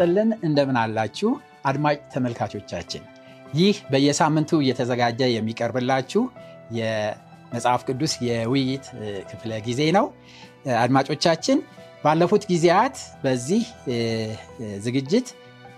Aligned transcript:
ይስጥልን። 0.00 0.30
እንደምን 0.46 0.76
አላችሁ 0.80 1.28
አድማጭ 1.68 1.96
ተመልካቾቻችን? 2.12 3.02
ይህ 3.52 3.76
በየሳምንቱ 3.90 4.50
እየተዘጋጀ 4.62 5.20
የሚቀርብላችሁ 5.32 6.22
የመጽሐፍ 6.78 7.82
ቅዱስ 7.88 8.12
የውይይት 8.26 8.84
ክፍለ 9.30 9.50
ጊዜ 9.66 9.80
ነው። 9.96 10.06
አድማጮቻችን 10.82 11.58
ባለፉት 12.04 12.44
ጊዜያት 12.52 12.96
በዚህ 13.24 13.64
ዝግጅት 14.86 15.28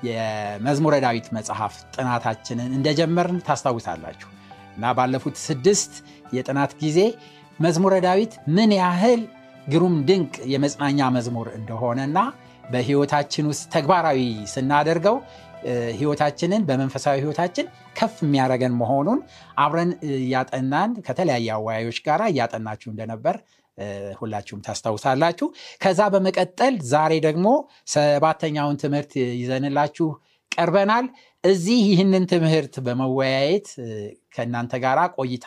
የመዝሙረ 0.08 0.94
ዳዊት 1.06 1.26
መጽሐፍ 1.38 1.74
ጥናታችንን 1.96 2.70
እንደጀመርን 2.78 3.40
ታስታውሳላችሁ 3.48 4.28
እና 4.76 4.92
ባለፉት 4.98 5.38
ስድስት 5.46 5.94
የጥናት 6.32 6.74
ጊዜ 6.82 6.98
መዝሙረ 7.58 7.94
ዳዊት 8.06 8.34
ምን 8.56 8.72
ያህል 8.80 9.22
ግሩም 9.66 9.96
ድንቅ 10.08 10.34
የመጽናኛ 10.52 11.08
መዝሙር 11.16 11.48
እንደሆነና 11.58 12.18
በህይወታችን 12.70 13.46
ውስጥ 13.50 13.64
ተግባራዊ 13.74 14.20
ስናደርገው 14.52 15.16
ህይወታችንን 15.96 16.62
በመንፈሳዊ 16.68 17.16
ህይወታችን 17.20 17.66
ከፍ 17.96 18.14
የሚያደረገን 18.22 18.74
መሆኑን 18.80 19.18
አብረን 19.56 19.90
እያጠናን 20.18 20.92
ከተለያየ 21.06 21.48
አወያዮች 21.56 21.98
ጋር 22.06 22.22
እያጠናችሁ 22.28 22.88
እንደነበር 22.92 23.36
ሁላችሁም 24.20 24.62
ታስታውሳላችሁ። 24.66 25.46
ከዛ 25.82 26.00
በመቀጠል 26.14 26.74
ዛሬ 26.92 27.12
ደግሞ 27.26 27.46
ሰባተኛውን 27.94 28.80
ትምህርት 28.82 29.12
ይዘንላችሁ 29.40 30.08
ቀርበናል። 30.52 31.06
እዚህ 31.44 31.78
ይህንን 31.90 32.24
ትምህርት 32.32 32.74
በመወያየት 32.86 33.68
ከእናንተ 34.34 34.72
ጋር 34.82 34.98
ቆይታ 35.16 35.46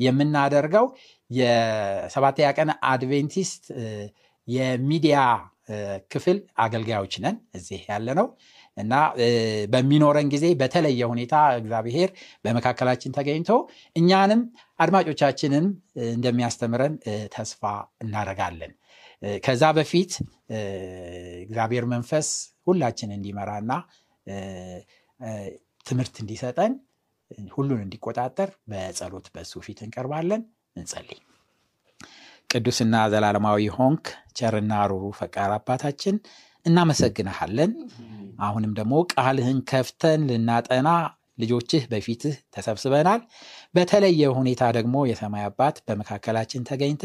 የምናደርገው 0.00 0.86
የሰባተኛ 1.30 2.48
ቀን 2.58 2.70
አድቬንቲስት 2.90 3.64
የሚዲያ 4.48 5.18
ክፍል 6.12 6.38
አገልጋዮች 6.58 7.14
ነን 7.24 7.36
እዚህ 7.58 7.80
ያለ 7.88 8.08
ነው 8.18 8.26
እና 8.76 8.94
በሚኖረን 9.72 10.28
ጊዜ 10.34 10.46
በተለየ 10.60 11.02
ሁኔታ 11.12 11.34
እግዚአብሔር 11.56 12.10
በመካከላችን 12.44 13.14
ተገኝቶ 13.18 13.50
እኛንም 13.96 14.42
አድማጮቻችንን 14.80 15.66
እንደሚያስተምረን 16.10 16.94
ተስፋ 17.34 17.62
እናደርጋለን። 18.04 18.72
ከዛ 19.44 19.64
በፊት 19.78 20.12
እግዚአብሔር 21.44 21.86
መንፈስ 21.94 22.28
ሁላችን 22.66 23.10
እንዲመራና 23.16 23.72
ትምህርት 25.86 26.16
እንዲሰጠን 26.22 26.72
ሁሉን 27.54 27.82
እንዲቆጣጠር 27.84 28.50
በጸሎት 28.70 29.26
በሱ 29.34 29.60
ፊት 29.66 29.80
እንቀርባለን። 29.86 30.42
እንጸልይ። 30.76 31.20
ቅዱስና 32.50 32.94
ዘላለማዊ 33.12 33.64
ሆንክ 33.74 34.06
ቸርና 34.38 34.72
ሩሩ 34.90 35.04
ፈቃር 35.18 35.50
አባታችን 35.56 36.16
እናመሰግንሃለን። 36.66 37.72
አሁንም 38.40 38.72
ደግሞ 38.78 38.94
ቃልህን 39.14 39.58
ከፍተን 39.70 40.20
ልናጠና 40.30 40.88
ልጆችህ 41.38 41.82
በፊትህ 41.90 42.34
ተሰብስበናል። 42.54 43.20
በተለየ 43.74 44.22
ሁኔታ 44.36 44.62
ደግሞ 44.76 44.96
የሰማይ 45.08 45.44
አባት 45.48 45.76
በመካከላችን 45.86 46.66
ተገኝተ 46.68 47.04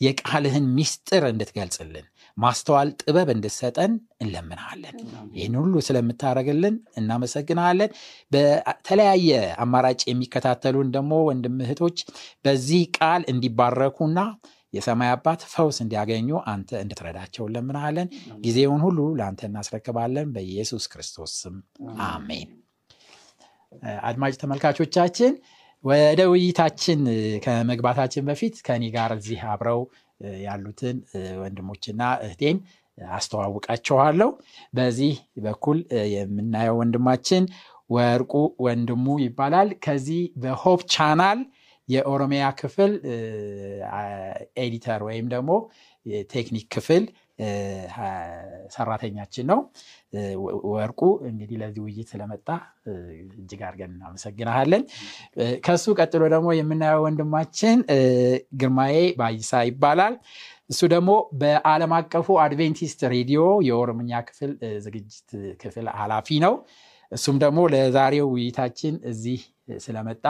የቃልህን 0.00 0.66
ሚስጥር 0.76 1.24
እንድትገልጽልን 1.30 2.06
ማስተዋል 2.36 2.88
ጥበብ 3.02 3.28
እንድትሰጠን 3.34 3.92
እንለምንሃለን። 4.22 4.96
ይህን 5.34 5.56
ሁሉ 5.60 5.74
ስለምታደርግልን 5.88 6.76
እናመሰግንሃለን። 6.96 7.92
በተለያየ 8.32 9.30
አማራጭ 9.64 10.00
የሚከታተሉን 10.08 10.90
ደግሞ 10.96 11.12
ወንድም 11.28 11.56
በዚህ 12.44 12.82
ቃል 12.98 13.24
እንዲባረኩና 13.32 14.18
የሰማይ 14.72 15.10
አባት 15.12 15.40
ፈውስ 15.52 15.78
እንዲያገኙ 15.84 16.28
አንተ 16.52 16.70
እንድትረዳቸው 16.82 17.44
እንለምንሃለን። 17.46 18.08
ጊዜውን 18.44 18.82
ሁሉ 18.86 18.98
ለአንተ 19.18 19.42
እናስረክባለን። 19.48 20.28
በኢየሱስ 20.34 20.84
ክርስቶስ 20.92 21.32
ስም 21.42 21.56
አሜን። 22.08 22.50
አድማጭ 24.04 24.34
ተመልካቾቻችን 24.40 25.32
ወደ 25.84 26.20
ውይይታችን 26.30 27.00
ከመግባታችን 27.44 28.24
በፊት 28.28 28.54
ከኔ 28.66 28.84
ጋር 28.96 29.10
እዚህ 29.16 29.40
አብረው 29.52 29.80
ያሉትን 30.42 30.96
ወንድሞችና 31.42 32.02
እህቴን 32.24 32.58
አስተዋውቃቸዋለሁ። 32.98 34.30
በዚህ 34.74 35.12
በኩል 35.44 35.78
የምናየው 36.14 36.78
ወንድማችን 36.80 37.44
ወርቁ 37.90 38.32
ወንድሙ 38.64 39.06
ይባላል። 39.22 39.70
ከዚህ 39.84 40.20
በሆፕ 40.42 40.80
ቻናል 40.94 41.38
የኦሮሚያ 41.90 42.44
ክፍል 42.60 42.92
ኤዲተር 44.62 45.00
ወይም 45.08 45.26
ደግሞ 45.34 45.50
ቴክኒክ 46.32 46.66
ክፍል 46.74 47.04
ሰራተኛችን 48.74 49.46
ነው። 49.50 49.58
ወርቁ 50.72 51.00
እንግዲህ 51.28 51.56
ለዚህ 51.62 51.82
ውይይት 51.84 52.08
ስለመጣ 52.12 52.48
እጅግ 53.34 53.60
አድርገን 53.68 53.92
እናመሰግናሃለን። 53.94 54.82
ከሱ 55.66 55.94
ቀጥሎ 55.98 56.22
ደግሞ 56.34 56.48
የምናየው 56.58 57.04
ወንድማችን 57.06 57.78
ግርማዬ 58.60 58.96
ባይሳ 59.20 59.62
ይባላል። 59.68 60.16
እሱ 60.70 60.80
ደግሞ 60.94 61.10
በዓለም 61.40 61.92
አቀፉ 61.98 62.38
አድቬንቲስት 62.44 63.00
ሬዲዮ 63.14 63.40
የኦሮምኛ 63.68 64.20
ክፍል 64.28 64.52
ዝግጅት 64.86 65.28
ክፍል 65.62 65.88
ኃላፊ 66.00 66.38
ነው። 66.46 66.54
እሱም 67.12 67.36
ደግሞ 67.44 67.60
ለዛሬው 67.72 68.26
ውይይታችን 68.34 68.96
እዚህ 69.12 69.40
ስለመጣ 69.78 70.24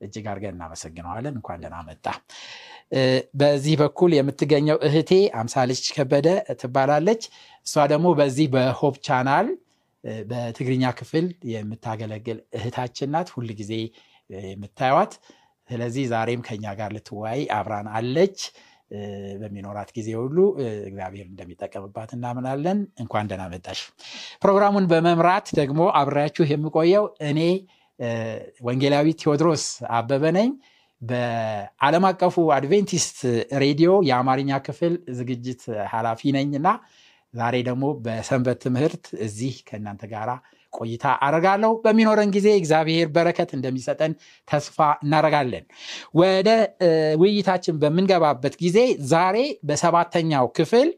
እጅግ 0.00 0.26
አድርገን 0.30 0.54
እናመሰግነዋለን። 0.56 1.34
እንኳን 1.38 1.60
ደህና 1.62 1.78
መጣ። 1.88 2.06
በዚህ 3.40 3.74
በኩል 3.80 4.10
የምትገኘው 4.16 4.78
እህቴ 4.86 5.10
አምሳለች 5.40 5.84
ከበደ 5.96 6.28
ትባላለች። 6.60 7.22
እሷ 7.66 7.84
ደግሞ 7.92 8.08
በዚህ 8.18 8.46
በሆፕ 8.54 8.96
ቻናል 9.06 9.48
በትግርኛ 10.24 10.84
ክፍል 10.98 11.26
የምታገለግል 11.52 12.38
እህታችን 12.58 13.10
ናት፣ 13.14 13.30
ሁል 13.34 13.48
ጊዜ 13.58 13.72
የምታዩት። 14.48 15.12
ስለዚህ 15.68 16.04
ዛሬም 16.12 16.40
ከኛ 16.46 16.64
ጋር 16.78 16.90
ልትወያይ 16.96 17.42
አብራን 17.56 17.88
አለች። 17.96 18.38
በሚኖራት 19.40 19.90
ጊዜ 19.96 20.08
ሁሉ 20.20 20.36
እግዚአብሔር 20.86 21.26
እንደሚጠቀምባት 21.28 22.10
እናምናለን። 22.16 22.78
እንኳን 23.02 23.28
ደህና 23.30 23.44
መጣሽ። 23.52 23.80
ፕሮግራሙን 24.42 24.88
በመምራት 24.92 25.48
ደግሞ 25.60 25.82
አብሬያችሁ 26.00 26.44
የምቆየው 26.50 27.04
እኔ 27.28 27.40
ወንጌላዊ 28.66 29.06
ቴዎድሮስ 29.22 29.64
አበበ 29.96 30.24
ነኝ። 30.36 30.50
በዓለም 31.02 32.04
አቀፉ 32.08 32.36
አድቬንቲስት 32.56 33.18
ሬዲዮ 33.62 33.90
የአማርኛ 34.08 34.50
ክፍል 34.66 34.94
ዝግጅት 35.18 35.62
ኃላፊ 35.92 36.32
ነኝ 36.36 36.50
እና 36.58 36.68
ዛሬ 37.34 37.56
ደግሞ 37.68 37.84
በሰንበት 38.04 38.58
ትምህርት 38.64 39.04
እዚህ 39.26 39.54
ከእናንተ 39.68 40.02
ጋር 40.12 40.30
ቆይታ 40.72 41.04
አደርጋለሁ። 41.26 41.72
በሚኖረን 41.84 42.30
ጊዜ 42.36 42.48
እግዚአብሔር 42.58 43.06
በረከት 43.14 43.50
እንደሚሰጠን 43.56 44.12
ተስፋ 44.48 44.76
እናደርጋለን። 45.04 45.64
ወደ 46.14 46.48
ውይይታችን 47.22 47.78
በምንገባበት 47.82 48.54
ጊዜ 48.62 48.78
ዛሬ 49.12 49.36
በሰባተኛው 49.68 50.46
ክፍል 50.58 50.88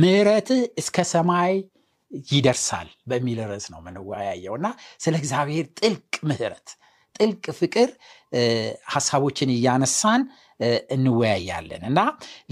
ምሕረትህ 0.00 0.60
እስከ 0.78 1.04
ሰማይ 1.12 1.54
ይደርሳል 2.30 2.88
በሚል 3.10 3.38
ርዕስ 3.50 3.66
ነው 3.72 3.78
የምንወያየው 3.82 4.54
እና 4.58 4.68
ስለ 5.00 5.14
እግዚአብሔር 5.22 5.66
ጥልቅ 5.80 6.14
ምሕረት 6.28 6.68
ጥልቅ 7.16 7.44
ፍቅር 7.58 7.88
ሀሳቦችን 8.94 9.50
እያነሳን 9.54 10.22
እንወያያለን 10.94 11.82
እና 11.90 12.00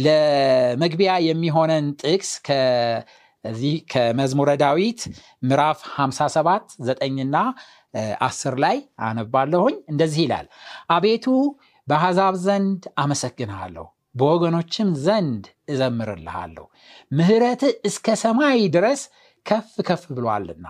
ለመግቢያ 0.05 1.13
የሚሆነን 1.27 1.87
ጥቅስ 2.03 2.31
ከዚህ 2.47 3.75
ከመዝሙረ 3.93 4.51
ዳዊት 4.63 5.01
ምዕራፍ 5.43 5.81
57 5.97 6.77
ዘጠኝና 6.89 7.37
አስር 8.27 8.55
ላይ 8.65 8.77
አነባለሁኝ። 9.09 9.77
እንደዚህ 9.93 10.23
ይላል፣ 10.25 10.47
አቤቱ 10.91 11.27
በአሕዛብ 11.89 12.35
ዘንድ 12.47 12.83
አመሰግንሃለሁ፣ 13.03 13.87
በወገኖችም 14.15 14.91
ዘንድ 15.05 15.45
እዘምርልሃለሁ። 15.69 16.65
ምሕረትህ 17.11 17.73
እስከ 17.89 18.17
ሰማይ 18.23 18.61
ድረስ 18.77 19.01
ከፍ 19.47 19.71
ከፍ 19.89 20.05
ብሏልና 20.17 20.67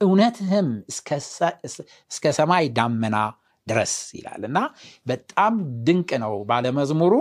እውነትህም 0.00 0.68
እስከ 2.10 2.24
ሰማይ 2.38 2.66
ዳመና 2.76 3.16
ድረስ 3.66 3.94
ይላል 4.14 4.42
እና 4.48 4.58
በጣም 5.06 5.54
ድንቅ 5.86 6.10
ነው። 6.22 6.34
ባለመዝሙሩ 6.50 7.14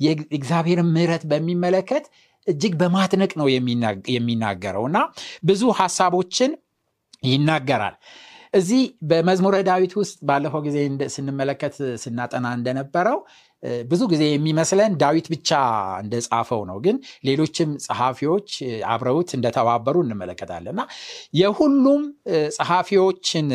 የእግዚአብሔርን 0.00 0.90
ምሕረት 0.94 1.24
በሚመለከት 1.32 2.04
እጅግ 2.46 2.74
በማድነቅ 2.80 3.32
ነው 3.40 3.46
የሚናገረው 4.14 4.84
እና 4.90 4.98
ብዙ 5.44 5.62
ሀሳቦችን 5.80 6.52
ይናገራል። 7.24 7.96
እዚህ 8.54 8.80
በመዝሙረ 9.02 9.56
ዳዊት 9.68 9.92
ውስጥ 9.98 10.16
ባለፈው 10.28 10.60
ጊዜ 10.64 10.76
ስንመለከት 11.14 11.74
ስናጠና 12.02 12.46
እንደነበረው 12.58 13.18
ብዙ 13.90 14.02
ጊዜ 14.12 14.22
የሚመስለን 14.28 14.92
ዳዊት 15.00 15.26
ብቻ 15.32 15.50
እንደጻፈው 16.02 16.62
ነው። 16.70 16.76
ግን 16.84 16.96
ሌሎችም 17.24 17.70
ጸሐፊዎች 17.86 18.48
አብረውት 18.92 19.30
እንደተባበሩ 19.36 19.96
እንመለከታለን 20.04 20.72
እና 20.74 20.82
የሁሉም 21.40 22.02
ጸሐፊዎችን 22.56 23.48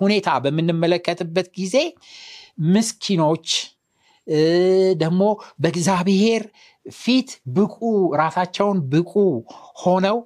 ሁኔታ 0.00 0.28
በምንመለከትበት 0.44 1.48
ጊዜ 1.58 1.76
ምስኪኖች 2.72 3.48
ደግሞ 4.96 5.22
በእግዚአብሔር 5.62 6.42
ፊት 6.86 7.30
ብቁ 7.56 7.78
ራሳቸውን 8.16 8.78
ብቁ 8.92 9.12
ሆነው 9.82 10.18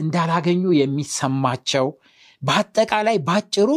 እንዳላገኙ 0.00 0.62
የሚሰማቸው 0.78 1.86
በአጠቃላይ 2.42 3.16
ባጭሩ 3.28 3.68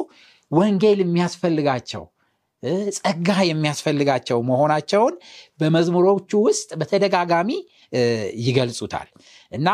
ወንጌል 0.52 1.00
የሚያስፈልጋቸው 1.04 2.04
ጸጋ 2.98 3.30
የሚያስፈልጋቸው 3.50 4.40
መሆናቸውን 4.50 5.16
በመዝሙሮቹ 5.60 6.32
ውስጥ 6.48 6.70
በተደጋጋሚ 6.80 7.50
ይገልጹታል። 8.44 9.08
እና 9.52 9.68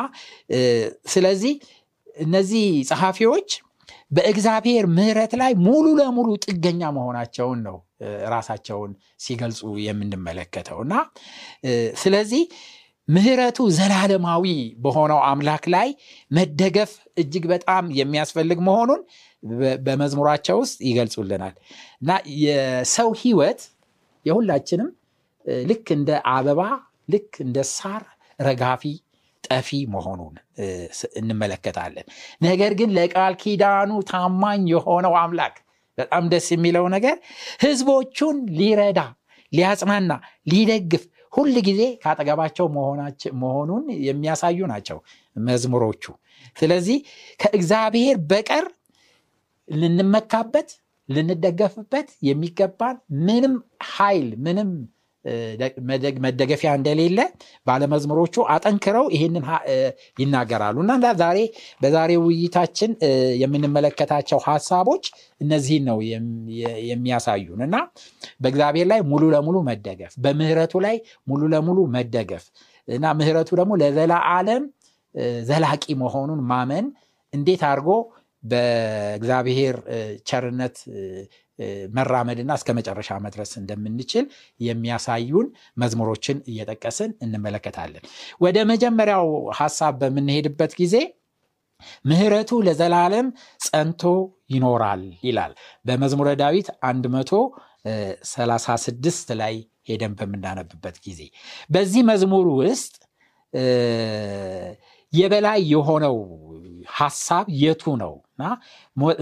ስለዚህ 1.07 1.53
እነዚህ 2.17 2.65
ጸሐፊዎች 2.89 3.49
በእግዚአብሔር 4.11 4.85
ምሕረት 4.97 5.33
ላይ 5.41 5.51
ሙሉ 5.65 5.85
ለሙሉ 5.99 6.29
ጥገኛ 6.45 6.81
መሆናቸውን 6.97 7.59
ነው 7.67 7.77
ራሳቸውን 8.27 8.91
ሲገልጹ 9.19 9.61
የምንመለከተው። 9.85 10.79
እና 10.85 10.93
ስለዚህ 11.95 12.43
ምሕረቱ 13.07 13.59
ዘላለማዊ 13.77 14.45
በሆነው 14.77 15.19
አምላክ 15.27 15.65
ላይ 15.73 15.89
መደገፍ 16.31 16.91
እጅግ 17.17 17.43
በጣም 17.51 17.83
የሚያስፈልግ 17.97 18.59
መሆኑን 18.67 19.01
በመዝሙራቸው 19.85 20.57
ውስጥ 20.63 20.77
ይገልጹልናል 20.89 21.55
እና 22.01 22.11
የሰው 22.43 23.09
ህይወት 23.21 23.61
የሁላችንም 24.25 24.89
ልክ 25.65 25.87
እንደ 25.95 26.11
አበባ 26.33 26.61
ልክ 27.09 27.33
እንደ 27.45 27.57
ሳር 27.73 28.03
ረጋፊ 28.39 28.83
ጠፊ 29.43 29.69
መሆኑን 29.93 30.35
እንመለከታለን። 31.19 32.05
ነገር 32.41 32.71
ግን 32.79 32.89
ለቃል 32.97 33.33
ኪዳኑ 33.43 33.91
ታማኝ 34.09 34.63
የሆነው 34.73 35.13
አምላክ 35.21 35.55
በጣም 35.97 36.23
ደስ 36.31 36.47
የሚለው 36.53 36.85
ነገር 36.95 37.17
ህዝቦቹን 37.61 38.37
ሊረዳ፣ 38.57 38.99
ሊያጽናና፣ 39.51 40.13
ሊደግፍ 40.51 41.03
ሁል 41.33 41.55
ጊዜ 41.67 41.81
ከአጠገባቸው 42.03 42.65
መሆኑን 43.41 43.85
የሚያሳዩ 44.07 44.59
ናቸው 44.71 44.97
መዝሙሮቹ። 45.45 46.03
ስለዚህ 46.57 46.97
ከእግዚአብሔር 47.39 48.17
በቀር 48.29 48.65
ልንመካበት 49.67 50.69
ልንደገፍበት 51.09 52.07
የሚገባን 52.27 52.95
ምንም 53.25 53.55
ኃይል 53.91 54.27
ምንም 54.45 54.69
መደገፊያ 56.23 56.71
እንደሌለ 56.77 57.19
ባለመዝሙሮቹ 57.67 58.35
አጠንክረው 58.53 59.05
ይህንን 59.15 59.43
ይናገራሉ። 60.19 60.77
እና 60.85 61.11
ዛሬ 61.21 61.37
በዛሬ 61.81 62.11
ውይይታችን 62.23 62.91
የምንመለከታቸው 63.41 64.39
ሀሳቦች 64.47 65.05
እነዚህን 65.41 65.85
ነው 65.89 65.97
የሚያሳዩን። 66.89 67.61
እና 67.67 67.75
በእግዚአብሔር 68.41 68.87
ላይ 68.91 69.01
ሙሉ 69.11 69.23
ለሙሉ 69.35 69.57
መደገፍ 69.69 70.13
በምህረቱ 70.25 70.75
ላይ 70.87 70.97
ሙሉ 71.27 71.41
ለሙሉ 71.53 71.79
መደገፍ 71.95 72.45
እና 72.87 73.13
ምህረቱ 73.19 73.49
ደግሞ 73.59 73.73
ለዘላለም 73.81 74.63
ዘላቂ 75.47 75.85
መሆኑን 76.01 76.41
ማመን 76.47 76.85
እንዴት 77.33 77.61
አድርጎ 77.69 77.89
በእግዚአብሔር 78.45 79.75
ቸርነት 80.29 80.77
መራመድና 81.95 82.51
እስከ 82.59 82.69
መጨረሻ 82.77 83.09
መድረስ 83.25 83.51
እንደምንችል 83.59 84.25
የሚያሳዩን 84.59 85.47
መዝሙሮችን 85.77 86.37
እየጠቀስን 86.51 87.11
እንመለከታለን። 87.25 88.03
ወደ 88.41 88.57
መጀመሪያው 88.71 89.27
ሀሳብ 89.59 89.93
በምንሄድበት 90.01 90.71
ጊዜ 90.81 90.95
ምህረቱ 92.05 92.51
ለዘላለም 92.67 93.27
ጸንቶ 93.65 94.03
ይኖራል 94.53 95.03
ይላል 95.27 95.51
በመዝሙረ 95.87 96.29
ዳዊት 96.41 96.67
136 96.83 99.29
ላይ 99.41 99.55
ሄደን 99.89 100.13
በምናነብበት 100.19 100.95
ጊዜ 101.07 101.21
በዚህ 101.69 102.01
መዝሙር 102.09 102.45
ውስጥ 102.61 102.93
የበላይ 105.13 105.59
የሆነው 105.73 106.15
ሀሳብ 106.95 107.45
የቱ 107.61 107.83
ነው 108.01 108.13
እና 108.39 108.45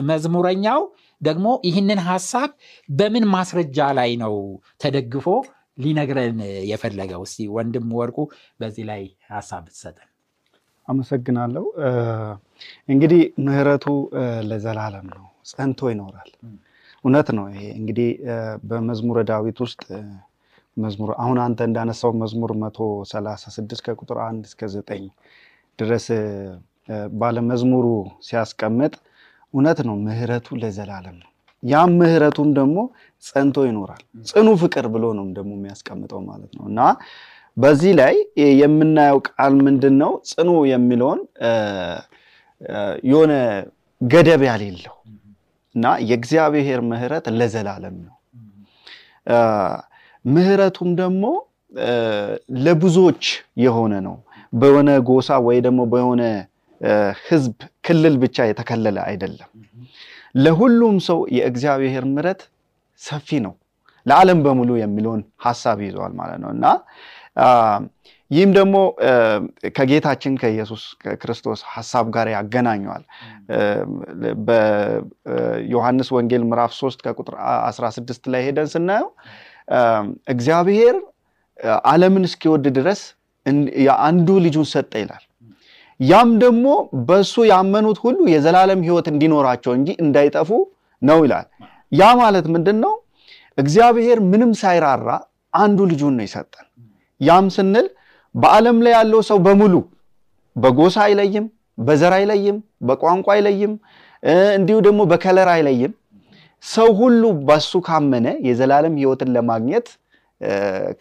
መዝሙረኛው 0.10 0.82
ደግሞ 1.22 1.48
ይህንን 1.68 2.00
ሀሳብ 2.08 2.50
በምን 2.90 3.26
ማስረጃ 3.34 3.90
ላይ 4.00 4.12
ነው 4.24 4.36
ተደግፎ 4.82 5.28
ሊነግረን 5.78 6.40
የፈለገው? 6.70 7.22
እስቲ 7.28 7.46
ወንድም 7.56 7.88
ወርቁ 8.00 8.18
በዚህ 8.60 8.84
ላይ 8.90 9.02
ሀሳብ 9.32 9.62
ብትሰጠን። 9.68 10.10
አመሰግናለሁ። 10.88 11.64
እንግዲህ 12.94 13.22
ምህረቱ 13.46 13.86
ለዘላለም 14.50 15.08
ነው፣ 15.14 15.26
ጸንቶ 15.52 15.90
ይኖራል። 15.94 16.30
እውነት 17.04 17.30
ነው። 17.38 17.46
ይሄ 17.52 17.64
እንግዲህ 17.80 18.10
በመዝሙረ 18.70 19.20
ዳዊት 19.30 19.58
ውስጥ 19.66 19.82
መዝሙር 20.78 21.10
አሁን 21.24 21.38
አንተ 21.44 21.60
እንዳነሳው 21.70 22.12
መዝሙር 22.22 22.52
መቶ 22.62 22.78
ሰላሳ 23.12 23.44
ስድስት 23.56 23.82
ከቁጥር 23.88 24.18
አንድ 24.28 24.44
እስከ 24.50 24.70
ዘጠኝ 24.76 25.04
ድረስ 25.80 26.06
ባለመዝሙሩ 27.20 27.86
ሲያስቀምጥ 28.22 28.94
እውነት 29.54 29.80
ነው። 29.88 29.96
ምህረቱ 30.06 30.48
ለዘላለም 30.62 31.16
ነው። 31.22 31.30
ያም 31.64 31.92
ምህረቱም 32.00 32.50
ደግሞ 32.58 32.78
ጸንቶ 33.24 33.58
ይኖራል። 33.68 34.02
ጽኑ 34.26 34.48
ፍቅር 34.62 34.86
ብሎ 34.94 35.06
ነው 35.18 35.26
ደግሞ 35.38 35.52
የሚያስቀምጠው 35.58 36.22
ማለት 36.30 36.52
ነው 36.58 36.66
እና 36.72 36.80
በዚህ 37.58 37.92
ላይ 38.00 38.16
የምናየው 38.62 39.20
ቃል 39.30 39.54
ምንድን 39.66 39.96
ነው? 40.02 40.12
ጽኑ 40.30 40.50
የሚለውን 40.72 41.20
የሆነ 43.10 43.34
ገደብ 44.02 44.42
ያሌለው 44.50 44.96
እና 45.76 45.86
የእግዚአብሔር 46.10 46.80
ምህረት 46.90 47.26
ለዘላለም 47.38 47.96
ነው። 48.06 48.16
ምህረቱም 50.26 50.90
ደግሞ 51.00 51.24
ለብዙዎች 52.66 53.24
የሆነ 53.64 53.94
ነው። 54.08 54.18
በሆነ 54.54 54.90
ጎሳ 55.08 55.38
ወይ 55.46 55.58
ደግሞ 55.66 55.82
በሆነ 55.94 56.22
ህዝብ 57.26 57.56
ክልል 57.86 58.16
ብቻ 58.24 58.46
የተከለለ 58.50 58.98
አይደለም። 59.10 59.50
ለሁሉም 60.36 60.96
ሰው 61.08 61.20
የእግዚአብሔር 61.38 62.06
ምሕረት 62.10 62.42
ሰፊ 63.02 63.40
ነው፣ 63.46 63.54
ለዓለም 64.06 64.40
በሙሉ 64.46 64.70
የሚለውን 64.80 65.22
ሀሳብ 65.46 65.78
ይዘዋል 65.86 66.14
ማለት 66.20 66.40
ነው 66.44 66.50
እና 66.56 66.66
ይህም 68.32 68.52
ደግሞ 68.58 68.76
ከጌታችን 69.76 70.34
ከኢየሱስ 70.42 70.84
ክርስቶስ 71.22 71.60
ሀሳብ 71.74 72.06
ጋር 72.16 72.28
ያገናኘዋል። 72.34 73.04
በዮሐንስ 74.48 76.10
ወንጌል 76.16 76.44
ምዕራፍ 76.50 76.72
3 76.78 77.04
ከቁጥር 77.06 77.36
16 77.68 78.32
ላይ 78.34 78.44
ሄደን 78.48 78.70
ስናየው 78.74 79.10
እግዚአብሔር 80.34 80.98
ዓለምን 81.90 82.26
እስኪወድ 82.30 82.66
ድረስ 82.78 83.02
አንዱ 84.02 84.28
ልጁን 84.46 84.68
ሰጠ 84.72 84.94
ይላል። 85.02 85.24
ያም 86.00 86.30
ደግሞ 86.44 86.66
በእሱ 87.08 87.34
ያመኑት 87.50 87.98
ሁሉ 88.04 88.20
የዘላለም 88.32 88.80
ሕይወት 88.86 89.08
እንዲኖራቸው 89.12 89.74
እንጂ 89.78 89.90
እንዳይጠፉ 90.04 90.50
ነው 91.02 91.20
ይላል። 91.26 91.48
ያ 91.92 92.12
ማለት 92.22 92.46
ምንድን 92.54 92.78
ነው? 92.84 92.94
እግዚአብሔር 93.58 94.20
ምንም 94.30 94.52
ሳይራራ 94.62 95.10
አንዱ 95.54 95.80
ልጁን 95.92 96.14
ነው 96.18 96.26
ይሰጠን። 96.28 96.68
ያም 97.22 97.48
ስንል 97.56 97.88
በዓለም 98.36 98.78
ላይ 98.86 98.94
ያለው 98.98 99.22
ሰው 99.28 99.38
በሙሉ 99.46 99.74
በጎሳ 100.56 100.96
አይለይም፣ 101.06 101.46
በዘር 101.80 102.14
አይለይም፣ 102.18 102.58
በቋንቋ 102.88 103.28
አይለይም፣ 103.36 103.74
እንዲሁ 104.58 104.78
ደግሞ 104.88 105.02
በከለር 105.12 105.50
አይለይም። 105.54 105.94
ሰው 106.64 106.90
ሁሉ 107.00 107.22
በሱ 107.48 107.72
ካመነ 107.88 108.28
የዘላለም 108.48 108.94
ሕይወትን 109.00 109.30
ለማግኘት 109.36 109.88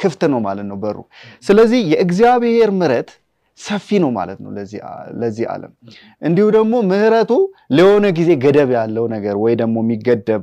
ክፍት 0.01 0.23
ነው 0.33 0.41
ማለት 0.47 0.67
ነው 0.71 0.77
በሩ። 0.83 0.99
ስለዚህ 1.45 1.81
የእግዚአብሔር 1.93 2.71
ምሕረት 2.79 3.11
ሰፊ 3.59 3.99
ነው 4.03 4.11
ማለት 4.11 4.39
ነው 4.45 4.51
ለዚህ 5.21 5.45
ዓለም። 5.53 5.73
እንዲሁ 6.23 6.47
ደግሞ 6.57 6.75
ምሕረቱ 6.91 7.33
ለሆነ 7.73 8.07
ጊዜ 8.19 8.31
ገደብ 8.45 8.71
ያለው 8.77 9.05
ነገር 9.15 9.35
ወይ 9.43 9.55
ደግሞ 9.61 9.77
የሚገደብ 9.85 10.43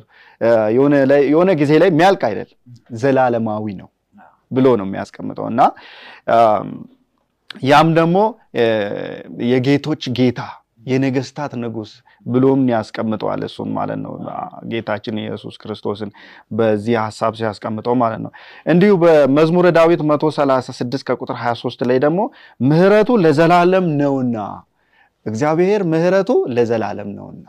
የሆነ 1.27 1.49
ጊዜ 1.61 1.71
ላይ 1.81 1.89
የሚያልቅ 1.93 2.21
አይደለም፣ 2.29 2.59
ዘላለማዊ 2.97 3.65
ነው 3.81 3.89
ብሎ 4.51 4.67
ነው 4.79 4.85
የሚያስቀምጠው። 4.87 5.47
እና 5.51 5.61
ያም 7.63 7.89
ደግሞ 7.93 8.17
የጌቶች 9.51 10.03
ጌታ 10.17 10.41
የነገስታት 10.85 11.51
ንጉስ 11.61 11.91
ብሎም 12.25 12.61
ያስቀምጠዋል። 12.71 13.41
እሱን 13.47 13.69
ማለት 13.77 13.99
ነው 14.03 14.13
ጌታችን 14.71 15.15
ኢየሱስ 15.23 15.55
ክርስቶስን 15.61 16.09
በዚህ 16.51 16.95
ሀሳብ 17.01 17.33
ሲያስቀምጠው 17.39 17.95
ማለት 18.01 18.21
ነው። 18.25 18.31
እንዲሁ 18.65 18.93
በመዝሙረ 19.03 19.67
ዳዊት 19.77 20.01
136 20.11 21.05
ከቁጥር 21.09 21.37
23 21.41 21.85
ላይ 21.89 21.99
ደግሞ 22.05 22.19
ምሕረቱ 22.61 23.17
ለዘላለም 23.25 23.87
ነውና 24.01 24.37
እግዚአብሔር 25.25 25.81
ምሕረቱ 25.91 26.31
ለዘላለም 26.55 27.09
ነውና 27.17 27.45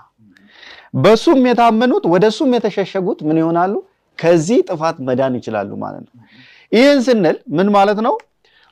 በሱም 0.97 1.41
የታመኑት 1.49 2.05
ወደ 2.13 2.25
እሱም 2.33 2.51
የተሸሸጉት 2.57 3.19
ምን 3.27 3.37
ይሆናሉ? 3.41 3.75
ከዚህ 4.19 4.59
ጥፋት 4.69 4.97
መዳን 5.07 5.35
ይችላሉ 5.39 5.71
ማለት 5.83 6.05
ነው። 6.09 6.23
ይህን 6.73 6.99
ስንል 7.07 7.37
ምን 7.57 7.69
ማለት 7.77 7.99
ነው? 8.07 8.15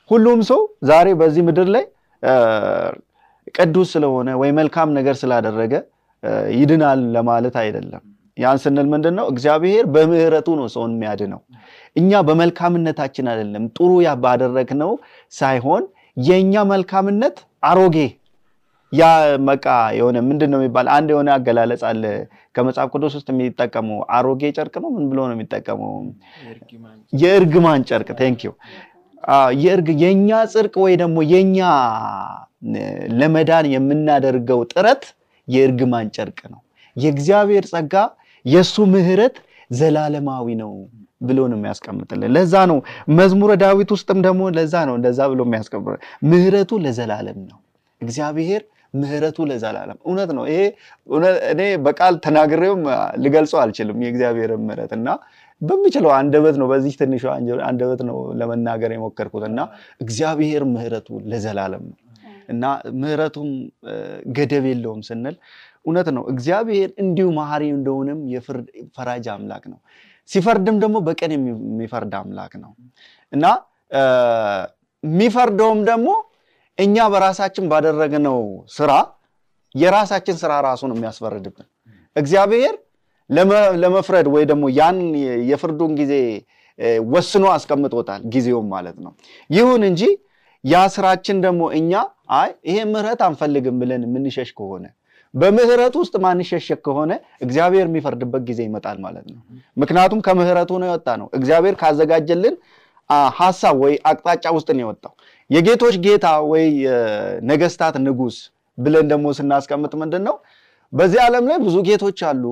ሁሉም 0.09 0.39
ሰው 0.49 0.59
ዛሬ 0.83 1.07
በዚህ 1.19 1.43
ምድር 1.47 1.67
ላይ 1.75 1.85
ቅዱስ 3.55 3.89
ስለሆነ 3.95 4.29
ወይ 4.41 4.51
መልካም 4.59 4.89
ነገር 4.97 5.15
ስላደረገ 5.21 5.73
ይድናል 6.55 7.01
ለማለት 7.15 7.55
አይደለም። 7.61 8.03
ያን 8.37 8.57
ስንል 8.63 8.87
ምንድን 8.91 9.15
ነው? 9.19 9.25
እግዚአብሔር 9.31 9.85
በምህረቱ 9.93 10.47
ነው 10.59 10.67
ሰውን 10.73 10.91
የሚያድነው። 10.95 11.39
እኛ 11.95 12.21
በመልካምነታችን 12.27 13.25
አይደለም፣ 13.31 13.63
ጥሩ 13.77 13.89
ባደረግነው 14.23 14.91
ሳይሆን 15.33 15.83
የእኛ 16.17 16.63
መልካምነት 16.71 17.37
አሮጌ 17.63 17.97
ያ 18.91 19.07
መቃ 19.47 19.65
የሆነ 19.97 20.17
ምንድን 20.27 20.49
ነው 20.51 20.59
የሚባል 20.59 20.87
አንድ 20.93 21.09
የሆነ 21.13 21.29
አገላለጽ 21.35 21.81
አለ 21.89 22.03
ከመጽሐፍ 22.55 22.87
ቅዱስ 22.93 23.13
ውስጥ 23.17 23.27
የሚጠቀመው 23.33 23.99
አሮጌ 24.15 24.41
ጨርቅ 24.57 24.75
ነው። 24.83 24.89
ምን 24.95 25.03
ብሎ 25.11 25.19
ነው 25.29 25.35
የሚጠቀመው? 25.37 25.91
የእርግማን 27.13 27.81
ጨርቅ። 27.89 28.09
thank 28.21 28.39
you 28.45 28.51
የእኛ 30.01 30.29
ጽድቅ 30.51 30.75
ወይ 30.83 30.93
ደግሞ 31.01 31.17
የኛ 31.33 31.59
ለመዳን 33.19 33.67
የምናደርገው 33.73 34.61
ጥረት 34.71 35.03
የእርግማን 35.47 36.07
ጨርቅ 36.15 36.39
ነው። 36.53 36.59
የእግዚአብሔር 36.95 37.65
ጸጋ 37.71 37.93
የእሱ 38.45 38.75
ምህረት 38.93 39.35
ዘላለማዊ 39.71 40.47
ነው 40.61 40.71
ብሎ 41.21 41.39
ነው 41.51 41.57
የሚያስቀምጥልን። 41.59 42.31
ለዛ 42.35 42.53
ነው 42.71 42.77
መዝሙረ 43.17 43.51
ዳዊት 43.63 43.89
ውስጥም 43.95 44.19
ደግሞ 44.27 44.41
ለዛ 44.57 44.75
ነው 44.89 44.95
እንደዛ 44.99 45.19
ብሎ 45.31 45.41
የሚያስቀምጥ 45.47 45.97
ምህረቱ 46.29 46.71
ለዘላለም 46.85 47.39
ነው። 47.49 47.57
እግዚአብሔር 48.01 48.61
ምህረቱ 48.93 49.37
ለዘላለም 49.49 49.97
እውነት 50.05 50.29
ነው። 50.37 50.43
ይሄ 50.51 50.61
እኔ 51.51 51.61
በቃል 51.85 52.13
ተናግሬውም 52.25 52.81
ልገልጸው 53.23 53.59
አልችልም። 53.63 53.97
የእግዚአብሔር 54.05 54.51
ምህረት 54.63 54.93
እና 54.97 55.09
በሚችለው 55.61 56.11
አንደበት 56.17 56.55
ነው 56.61 56.67
በዚህ 56.71 56.93
ትንሿ 56.99 57.23
አንደበት 57.69 58.01
ነው 58.09 58.17
ለመናገር 58.39 58.91
የሞከርኩት 58.95 59.45
እና 59.49 59.59
እግዚአብሔር 60.01 60.63
ምህረቱ 60.71 61.19
ለዘላለም 61.31 61.83
ነው 61.89 61.97
እና 62.49 62.63
ምህረቱም 62.99 63.49
ገደብ 64.35 64.65
የለውም 64.69 65.01
ስንል 65.07 65.35
እውነት 65.85 66.07
ነው። 66.15 66.23
እግዚአብሔር 66.33 66.89
እንዲሁ 67.03 67.27
መሐሪ 67.37 67.63
እንደሆነም 67.75 68.21
የፍርድ 68.33 68.67
ፈራጅ 68.95 69.27
አምላክ 69.33 69.63
ነው። 69.71 69.79
ሲፈርድም 70.29 70.77
ደግሞ 70.81 70.97
በቀን 71.05 71.31
የሚፈርድ 71.35 72.13
አምላክ 72.19 72.53
ነው 72.63 72.71
እና 73.33 73.45
የሚፈርደውም 75.03 75.79
ደግሞ 75.89 76.09
እኛ 76.77 77.05
በራሳችን 77.13 77.65
ባደረግነው 77.71 78.37
ስራ 78.75 78.91
የራሳችን 79.75 80.35
ስራ 80.41 80.51
ራሱ 80.65 80.81
ነው 80.89 80.95
የሚያስፈርድብን። 80.97 81.67
እግዚአብሔር 82.15 82.75
ለመፍረድ 83.81 84.27
ወይ 84.33 84.43
ደግሞ 84.51 84.65
ያን 84.77 84.99
የፍርዱን 85.49 85.91
ጊዜ 85.99 86.13
ወስኖ 87.11 87.45
አስቀምጦታል፣ 87.53 88.21
ጊዜውም 88.33 88.67
ማለት 88.73 88.97
ነው። 89.05 89.11
ይሁን 89.49 89.81
እንጂ 89.89 90.03
ያ 90.63 90.77
ስራችን 90.93 91.37
ደግሞ 91.45 91.61
እኛ 91.77 91.91
አይ 92.37 92.49
ይሄ 92.69 92.77
ምህረት 92.89 93.21
አንፈልግም 93.27 93.75
ብለን 93.81 94.01
የምንሸሽ 94.07 94.49
ከሆነ 94.57 94.85
በምህረቱ 95.33 95.95
ውስጥ 96.03 96.15
ማንሸሸግ 96.23 96.79
ከሆነ 96.85 97.11
እግዚአብሔር 97.41 97.85
የሚፈርድበት 97.89 98.43
ጊዜ 98.47 98.59
ይመጣል 98.67 98.97
ማለት 99.05 99.25
ነው። 99.31 99.39
ምክንያቱም 99.77 100.19
ከምህረቱ 100.27 100.71
ነው 100.81 100.87
የወጣ 100.89 101.09
ነው። 101.21 101.27
እግዚአብሔር 101.39 101.75
ካዘጋጀልን 101.81 102.55
ሀሳብ 103.37 103.75
ወይ 103.83 103.93
አቅጣጫ 104.09 104.45
ውስጥ 104.57 104.69
ነው 104.75 104.83
የወጣው። 104.83 105.13
የጌቶች 105.49 105.95
ጌታ 106.05 106.27
ወይ 106.51 106.65
ነገስታት 107.49 107.95
ንጉስ 108.05 108.37
ብለን 108.77 109.05
ደግሞ 109.11 109.27
ስናስቀምጥ 109.37 109.93
ምንድን 110.01 110.23
ነው 110.27 110.35
በዚህ 110.93 111.19
ዓለም 111.25 111.45
ላይ 111.49 111.57
ብዙ 111.63 111.75
ጌቶች 111.87 112.19
አሉ። 112.29 112.43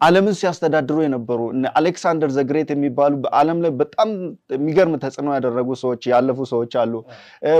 ዓለምን 0.00 0.34
ሲያስተዳድሩ 0.38 0.96
የነበሩ 1.02 1.40
እነ 1.52 1.70
አሌክሳንደር 1.78 2.30
ዘግሬት 2.36 2.68
የሚባሉ 2.72 3.12
በዓለም 3.24 3.58
ላይ 3.64 3.72
በጣም 3.80 4.08
የሚገርም 4.54 4.94
ተጽዕኖ 5.04 5.28
ያደረጉ 5.36 5.68
ሰዎች 5.82 6.02
ያለፉ 6.12 6.38
ሰዎች 6.52 6.72
አሉ። 6.82 6.92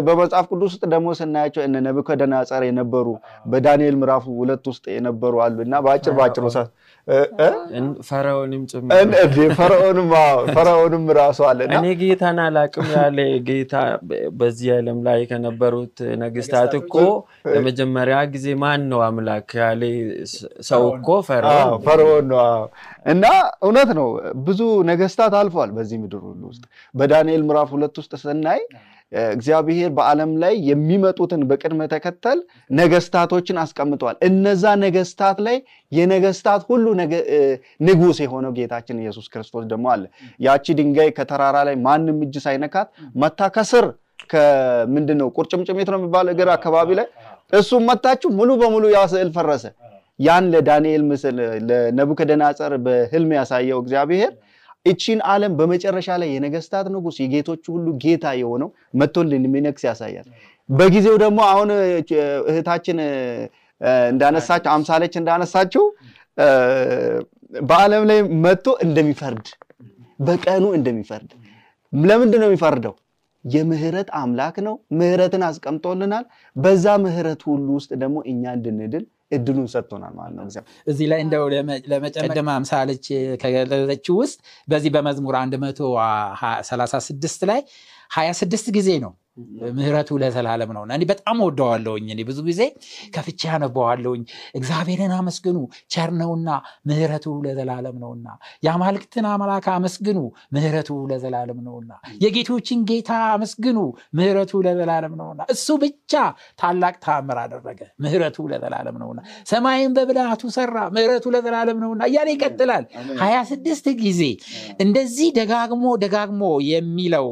በመጽሐፍ 0.06 0.46
ቅዱስ 0.50 0.68
ውስጥ 0.68 0.82
ደግሞ 0.94 1.14
ስናያቸው 1.20 1.62
እነ 1.66 1.82
ነቡከደነፆር 1.86 2.64
የነበሩ 2.68 3.06
በዳንኤል 3.46 3.96
ምዕራፍ 4.02 4.26
ሁለት 4.38 4.66
ውስጥ 4.72 4.84
የነበሩ 4.96 5.34
አሉ። 5.46 5.58
እና 5.66 5.80
በአጭር 5.86 6.14
በአጭሩ 6.18 6.44
ፈርዖንም 8.08 8.62
ጭምር 8.70 9.50
ፈርዖንም 10.56 11.04
ራሱ 11.18 11.38
አለ 11.48 11.58
እና 11.66 11.74
እኔ 11.78 11.88
ጌታን 12.00 12.38
አላቅም 12.44 12.88
ያለ 12.94 13.18
ጌታ 13.48 13.74
በዚህ 14.38 14.68
ዓለም 14.76 14.98
ላይ 15.06 15.20
ከነበሩት 15.30 15.96
ነገስታት 16.22 16.74
እኮ 16.80 16.94
ለመጀመሪያ 17.54 18.18
ጊዜ 18.34 18.46
ማን 18.62 18.84
ነው 18.92 19.02
አምላክ 19.08 19.52
ያለ 19.62 19.82
ሰው 20.70 20.84
እኮ 20.92 21.08
ፈርዖን 21.28 21.74
ፈርዖን 21.86 22.26
ነው። 22.32 22.40
እና 23.06 23.24
እውነት 23.64 23.92
ነው 23.98 24.08
ብዙ 24.46 24.60
ነገስታት 24.90 25.34
አልፈዋል 25.40 25.72
በዚህ 25.76 25.98
ምድር 26.04 26.22
ሁሉ 26.28 26.42
ውስጥ። 26.50 26.64
በዳንኤል 26.94 27.44
ምዕራፍ 27.48 27.70
ሁለት 27.76 27.96
ውስጥ 28.02 28.12
ስናይ 28.24 28.62
እግዚአብሔር 29.32 29.90
በዓለም 29.96 30.30
ላይ 30.42 30.54
የሚመጡትን 30.68 31.42
በቅድመ 31.50 31.82
ተከተል 31.92 32.38
ነገስታቶችን 32.78 33.60
አስቀምጠዋል። 33.62 34.16
እነዛ 34.28 34.64
ነገስታት 34.84 35.38
ላይ 35.46 35.56
የነገስታት 35.92 36.62
ሁሉ 36.70 36.84
ንጉስ 37.80 38.20
የሆነው 38.24 38.54
ጌታችን 38.58 39.02
ኢየሱስ 39.04 39.26
ክርስቶስ 39.32 39.66
ደግሞ 39.72 39.86
አለ። 39.94 40.04
ያቺ 40.40 40.66
ድንጋይ 40.80 41.10
ከተራራ 41.18 41.56
ላይ 41.68 41.76
ማንም 41.86 42.18
እጅ 42.26 42.36
ሳይነካት 42.46 42.88
መታ 43.22 43.50
ከስር 43.56 43.86
ከምንድን 44.30 45.18
ነው 45.20 45.28
ቁርጭምጭሚት 45.36 45.88
ነው 45.92 45.98
የሚባለው 46.00 46.32
እግር 46.34 46.48
አካባቢ 46.54 46.90
ላይ 46.98 47.06
እሱም 47.52 47.82
መታችሁ 47.88 48.28
ሙሉ 48.36 48.50
በሙሉ 48.60 48.84
ያ 48.92 49.00
ስዕል 49.12 49.30
ፈረሰ። 49.34 49.64
ያን 50.18 50.44
ለዳንኤል 50.52 51.02
ምስል 51.08 51.38
ለነቡከደነፆር 51.68 52.72
በህልም 52.84 53.30
ያሳየው 53.36 53.78
እግዚአብሔር 53.82 54.32
እቺን 54.86 55.20
ዓለም 55.28 55.52
በመጨረሻ 55.58 56.08
ላይ 56.22 56.28
የነገስታት 56.34 56.86
ንጉስ 56.94 57.16
የጌቶች 57.22 57.62
ሁሉ 57.72 57.86
ጌታ 58.02 58.34
የሆነው 58.40 58.68
መጥቶልን 59.00 59.44
የሚነግስ 59.48 59.84
ያሳያል። 59.88 60.26
በጊዜው 60.68 61.16
ደግሞ 61.22 61.38
አሁን 61.52 61.70
እህታችን 62.50 62.98
እንዳነሳችው 64.10 64.70
አምሳለች 64.74 65.14
እንዳነሳችው 65.20 65.84
በዓለም 67.62 68.04
ላይ 68.10 68.20
መጥቶ 68.44 68.68
እንደሚፈርድ 68.86 69.46
በቀኑ 70.18 70.64
እንደሚፈርድ 70.78 71.30
ለምንድን 71.92 72.40
ነው 72.42 72.48
የሚፈርደው? 72.50 72.94
የምህረት 73.44 74.08
አምላክ 74.18 74.56
ነው። 74.66 74.74
ምህረትን 74.98 75.42
አስቀምጦልናል። 75.48 76.24
በዛ 76.56 76.94
ምህረት 77.02 77.42
ሁሉ 77.48 77.66
ውስጥ 77.78 77.90
ደግሞ 78.02 78.16
እኛ 78.32 78.42
እንድንድን 78.56 79.04
እድሉን 79.34 79.66
ሰጥቶናል 79.66 80.12
ማለት 80.14 80.34
ነው። 80.38 80.44
እዚህ 80.88 81.06
ላይ 81.12 81.20
እንደው 81.22 81.44
ለመጨመር 81.88 82.54
አምሳለች 82.54 83.06
ከገለጸችው 83.42 84.14
ውስጥ 84.16 84.38
በዚህ 84.68 84.92
በመዝሙር 84.94 85.36
136 85.58 87.46
ላይ 87.46 87.60
26 88.16 88.70
ጊዜ 88.70 88.90
ነው 89.04 89.12
ምህረቱ 89.76 90.10
ለዘላለም 90.22 90.70
ነውና 90.74 90.92
እኔ 90.96 91.04
በጣም 91.10 91.38
ወደዋለሁኝ። 91.44 92.06
እኔ 92.14 92.20
ብዙ 92.28 92.38
ጊዜ 92.48 92.60
ከፍቼ 93.14 93.40
ያነበዋለሁኝ። 93.50 94.22
እግዚአብሔርን 94.58 95.12
አመስግኑ 95.16 95.56
ቸር 95.90 96.10
ነውና 96.20 96.48
ምህረቱ 96.88 97.26
ለዘላለም 97.46 97.96
ነውና፣ 98.02 98.26
የአማልክትን 98.66 99.26
አምላክ 99.32 99.66
አመስግኑ 99.74 100.18
ምህረቱ 100.56 100.90
ለዘላለም 101.10 101.58
ነውና፣ 101.66 101.90
የጌቶችን 102.24 102.84
ጌታ 102.90 103.10
አመስግኑ 103.32 103.78
ምህረቱ 104.18 104.62
ለዘላለም 104.66 105.14
ነውና፣ 105.20 105.40
እሱ 105.54 105.66
ብቻ 105.84 106.12
ታላቅ 106.58 106.94
ተአምር 107.04 107.40
አደረገ 107.44 107.80
ምህረቱ 108.04 108.38
ለዘላለም 108.52 108.98
ነውና፣ 109.02 109.20
ሰማይን 109.52 109.92
በብልሃቱ 109.96 110.44
ሰራ 110.56 110.76
ምህረቱ 110.96 111.26
ለዘላለም 111.34 111.80
ነውና 111.84 112.02
እያለ 112.10 112.28
ይቀጥላል። 112.34 112.86
ሀያ 113.22 113.36
ስድስት 113.50 113.86
ጊዜ 114.02 114.22
እንደዚህ 114.84 115.28
ደጋግሞ 115.38 115.84
ደጋግሞ 116.04 116.42
የሚለው 116.70 117.28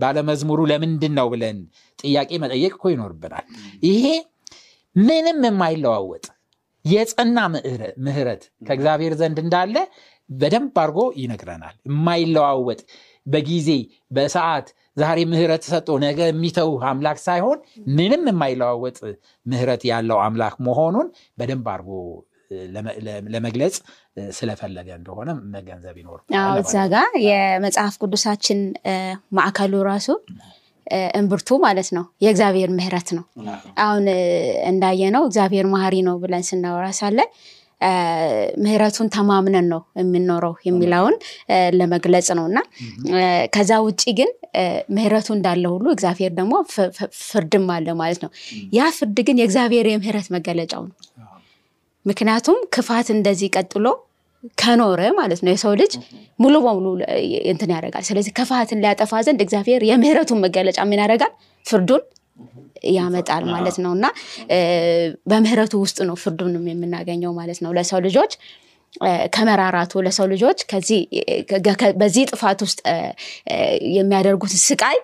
ባለመዝሙሩ 0.00 0.60
ለምንድን 0.70 1.12
ነው 1.18 1.26
ብለን 1.32 1.58
ጥያቄ 1.98 2.30
መጠየቅ 2.42 2.72
እኮ 2.74 2.84
ይኖርብናል። 2.92 3.46
ይሄ 3.86 4.04
ምንም 4.96 5.38
የማይለዋወጥ 5.46 6.24
የጸና 6.84 7.38
ምህረት 8.04 8.42
ከእግዚአብሔር 8.66 9.14
ዘንድ 9.20 9.38
እንዳለ 9.44 9.76
በደንብ 10.30 10.76
አድርጎ 10.82 11.00
ይነግረናል። 11.20 11.74
የማይለዋወጥ 11.88 12.80
በጊዜ 13.26 13.68
በሰዓት 14.10 14.66
ዛሬ 14.96 15.18
ምህረት 15.30 15.64
ሰጥቶ 15.70 15.96
ነገ 16.04 16.18
የሚተው 16.28 16.70
አምላክ 16.88 17.18
ሳይሆን 17.24 17.58
ምንም 17.96 18.22
የማይለዋወጥ 18.30 18.98
ምህረት 19.46 19.82
ያለው 19.90 20.18
አምላክ 20.26 20.54
መሆኑን 20.66 21.08
በደንብ 21.38 21.68
አድርጎ 21.74 21.90
ለመግለጽ 23.34 23.76
ስለፈለገ 24.34 24.88
እንደሆነ 24.98 25.28
መገንዘብ 25.54 25.96
ይኖር 26.00 26.20
እዛ 26.60 26.74
ጋ 26.92 26.96
የመጽሐፍ 27.26 27.94
ቅዱሳችን 28.02 28.60
ማዕከሉ 29.38 29.82
ራሱ 29.88 30.08
እምብርቱ 31.14 31.58
ማለት 31.64 31.88
ነው። 31.96 32.04
የእግዚአብሔር 32.24 32.70
ምህረት 32.76 33.08
ነው። 33.16 33.24
አሁን 33.84 34.06
እንዳየነው 34.70 35.22
እግዚአብሔር 35.28 35.66
መሐሪ 35.74 35.96
ነው 36.08 36.16
ብለን 36.22 36.44
ስናወራ 36.48 36.86
ሳለን 36.98 37.30
ምህረቱን 38.62 39.08
ተማምነን 39.14 39.66
ነው 39.72 39.80
የምንኖረው 40.00 40.54
የሚለውን 40.66 41.14
ለመግለጽ 41.74 42.28
ነው። 42.38 42.44
እና 42.50 42.58
ከዛ 43.54 43.72
ውጭ 43.86 44.02
ግን 44.18 44.30
ምህረቱ 44.94 45.28
እንዳለ 45.36 45.64
ሁሉ 45.72 45.86
እግዚአብሔር 45.94 46.32
ደግሞ 46.38 46.54
ፍርድም 47.22 47.66
አለ 47.74 47.88
ማለት 48.00 48.20
ነው። 48.24 48.30
ያ 48.76 48.90
ፍርድ 48.98 49.18
ግን 49.28 49.40
የእግዚአብሔር 49.42 49.88
የምህረት 49.90 50.28
መገለጫው 50.36 50.82
ነው። 50.84 50.94
ምክንያቱም 52.06 52.58
ክፋት 52.74 53.08
እንደዚህ 53.14 53.48
ቀጥሎ 53.56 53.86
ከኖረ 54.60 55.00
ማለት 55.18 55.40
ነው 55.44 55.50
የሰው 55.52 55.72
ልጅ 55.80 55.92
ሙሉ 56.38 56.54
በሙሉ 56.64 56.86
እንትን 57.52 57.70
ያደርጋል። 57.74 58.04
ስለዚህ 58.08 58.32
ክፋትን 58.38 58.80
ሊያጠፋ 58.84 59.22
ዘንድ 59.26 59.40
እግዚአብሔር 59.44 59.82
የምህረቱን 59.90 60.42
መገለጫ 60.44 60.78
ምን 60.90 61.00
ያደርጋል? 61.02 61.32
ፍርዱን 61.64 62.02
ያመጣል 62.94 63.44
ማለት 63.52 63.76
ነው 63.84 63.92
እና 63.96 64.06
በምህረቱ 65.30 65.74
ውስጥ 65.84 65.98
ነው 66.08 66.16
ፍርዱንም 66.22 66.64
የምናገኘው 66.70 67.32
ማለት 67.38 67.58
ነው 67.64 67.70
ለሰው 67.76 68.00
ልጆች 68.06 68.32
ከመራራቱ 69.34 70.02
ለሰው 70.06 70.26
ልጆች 70.32 70.58
በዚህ 72.00 72.24
ጥፋት 72.30 72.60
ውስጥ 72.66 72.80
የሚያደርጉት 73.96 74.52
ስቃይ 74.64 74.98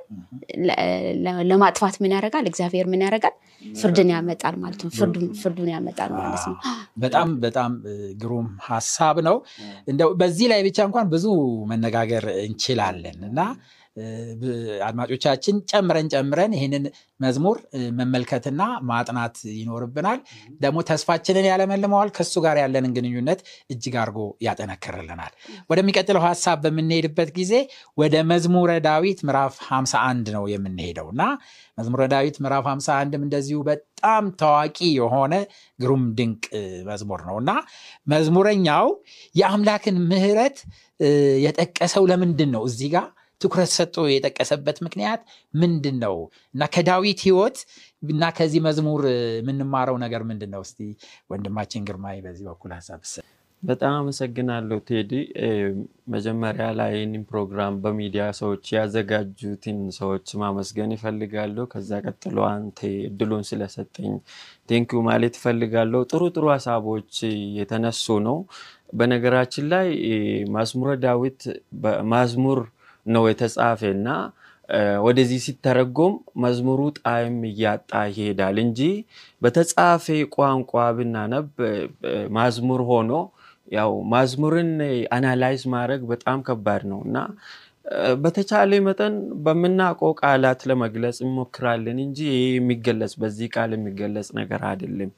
ለማጥፋት 1.50 1.96
ምን 2.02 2.12
ያደርጋል? 2.16 2.44
እግዚአብሔር 2.46 2.86
ምን 2.86 3.02
ያደርጋል? 3.06 3.34
ፍርድን 3.80 4.10
ያመጣል 4.14 4.54
ማለት 4.56 4.80
ፍርዱን 5.40 5.68
ያመጣል 5.72 6.12
ማለት 6.18 6.44
ነው። 6.46 6.54
በጣም 6.96 7.28
በጣም 7.40 7.72
ግሩም 8.22 8.46
ሀሳብ 8.68 9.16
ነው። 9.28 9.36
እንደው 9.88 10.10
በዚህ 10.20 10.48
ላይ 10.52 10.62
ብቻ 10.68 10.78
እንኳን 10.88 11.08
ብዙ 11.14 11.26
መነጋገር 11.66 12.26
እንችላለን 12.44 13.18
እና 13.30 13.40
አድማጮቻችን 14.86 15.56
ጨምረን 15.70 16.08
ጨምረን 16.12 16.52
ይህንን 16.56 16.84
መዝሙር 17.20 17.56
መመልከትና 17.98 18.60
ማጥናት 18.90 19.36
ይኖርብናል። 19.54 20.20
ደግሞ 20.62 20.78
ተስፋችንን 20.90 21.46
ያለመልመዋል። 21.48 22.10
ከሱ 22.16 22.34
ጋር 22.44 22.56
ያለንን 22.62 22.92
ግንኙነት 22.96 23.40
እጅግ 23.70 23.96
አድርጎ 24.02 24.18
ያጠነክርልናል። 24.46 25.32
ወደሚቀጥለው 25.70 26.22
ሀሳብ 26.26 26.58
በምንሄድበት 26.64 27.30
ጊዜ 27.38 27.52
ወደ 27.98 28.16
መዝሙረ 28.30 28.70
ዳዊት 28.86 29.20
ምዕራፍ 29.28 29.56
51 29.68 30.32
ነው 30.36 30.46
የምንሄደው 30.54 31.08
እና 31.14 31.22
መዝሙረ 31.78 32.02
ዳዊት 32.14 32.36
ምዕራፍ 32.44 32.64
51ም 32.70 33.22
እንደዚሁ 33.26 33.58
በጣም 33.70 34.24
ታዋቂ 34.40 34.78
የሆነ 34.98 35.34
ግሩም 35.78 36.04
ድንቅ 36.18 36.44
መዝሙር 36.88 37.22
ነው 37.28 37.38
እና 37.42 37.52
መዝሙረኛው 38.06 38.86
የአምላክን 39.34 39.98
ምሕረት 40.10 40.58
የጠቀሰው 41.44 42.04
ለምንድን 42.10 42.50
ነው 42.56 42.62
እዚህ 42.68 42.88
ጋር 42.94 43.06
ትኩረት 43.40 43.70
ሰጥቶ 43.76 44.06
የጠቀሰበት 44.10 44.78
ምክንያት 44.86 45.20
ምንድን 45.54 45.98
ነው 46.04 46.16
እና 46.54 46.68
ከዳዊት 46.74 47.20
ህይወት 47.26 47.58
እና 48.10 48.30
ከዚህ 48.38 48.62
መዝሙር 48.66 49.02
የምንማረው 49.38 49.98
ነገር 50.04 50.24
ምንድን 50.30 50.52
ነው? 50.54 50.62
እስቲ 50.66 50.78
ወንድማችን 51.30 51.86
ግርማይ 51.88 52.18
በዚህ 52.24 52.46
በኩል 52.50 52.72
ሀሳብ 52.78 53.02
በጣም 53.62 53.94
አመሰግናለሁ 53.96 54.76
ቴዲ። 54.88 55.10
መጀመሪያ 56.14 56.66
ላይ 56.78 56.90
ይህንን 56.94 57.24
ፕሮግራም 57.30 57.74
በሚዲያ 57.82 58.24
ሰዎች 58.38 58.64
ያዘጋጁትን 58.76 59.78
ሰዎች 59.98 60.26
ማመስገን 60.42 60.94
ይፈልጋለሁ። 60.96 61.64
ከዛ 61.72 62.00
ቀጥሎ 62.06 62.38
አንተ 62.48 62.78
እድሉን 63.08 63.44
ስለሰጠኝ 63.50 64.12
thank 64.70 64.89
you 64.89 65.00
ማለት 65.10 65.36
ይፈልጋለሁ። 65.40 66.00
ጥሩ 66.12 66.22
ጥሩ 66.34 66.46
ሀሳቦች 66.54 67.12
የተነሱ 67.58 68.18
ነው። 68.28 68.38
በነገራችን 68.94 69.66
ላይ 69.74 69.88
መዝሙረ 70.56 70.90
ዳዊት 71.04 71.42
መዝሙር 72.12 72.60
ነው 73.06 73.24
የተጻፈ 73.30 73.80
እና 73.94 74.08
ወደዚህ 75.04 75.38
ሲተረጎም 75.44 76.12
መዝሙሩ 76.42 76.80
ጣዕም 76.98 77.38
እያጣ 77.48 77.92
ይሄዳል 78.10 78.56
እንጂ 78.64 78.80
በተጻፈ 79.42 80.04
ቋንቋ 80.36 80.82
ብናነብ 80.98 81.48
መዝሙር 82.38 82.82
ሆኖ 82.90 83.12
ያው 83.68 83.90
መዝሙርን 84.12 84.70
analyze 85.16 85.64
ማድረግ 85.74 86.00
በጣም 86.12 86.38
ከባድ 86.46 86.84
ነው 86.92 87.00
እና 87.06 87.16
በተቻለ 88.22 88.72
መጠን 88.86 89.14
በምናውቀው 89.44 90.12
ቃላት 90.20 90.60
ለመግለጽ 90.70 91.18
እንሞክራለን 91.24 91.98
እንጂ 92.04 92.18
ይህ 92.30 92.42
የሚገለጽ 92.56 93.14
በዚህ 93.22 93.48
ቃል 93.54 93.70
የሚገለጽ 93.76 94.28
ነገር 94.38 94.62
አይደለም። 94.70 95.10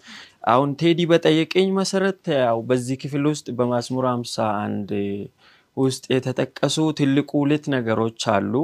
አሁን 0.52 0.70
ቴዲ 0.80 1.00
በጠየቀኝ 1.10 1.68
መሰረት 1.80 2.22
ያው 2.38 2.60
በዚህ 2.70 2.96
ክፍል 3.02 3.26
ውስጥ 3.32 3.46
በመዝሙር 3.58 4.06
ሃምሳ 4.12 4.36
አንድ 4.62 4.90
ውስጥ 5.76 6.04
የተጠቀሱ 6.14 6.76
ትልቁ 6.98 7.30
ሁለት 7.42 7.64
ነገሮች 7.74 8.22
አሉ። 8.34 8.54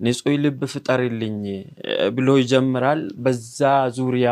ንጹሕ 0.00 0.34
ልብ 0.44 0.60
ፍጠርልኝ 0.72 1.38
ብሎ 2.16 2.28
ይጀምራል። 2.40 3.02
በዛ 3.24 3.60
ዙሪያ 3.98 4.30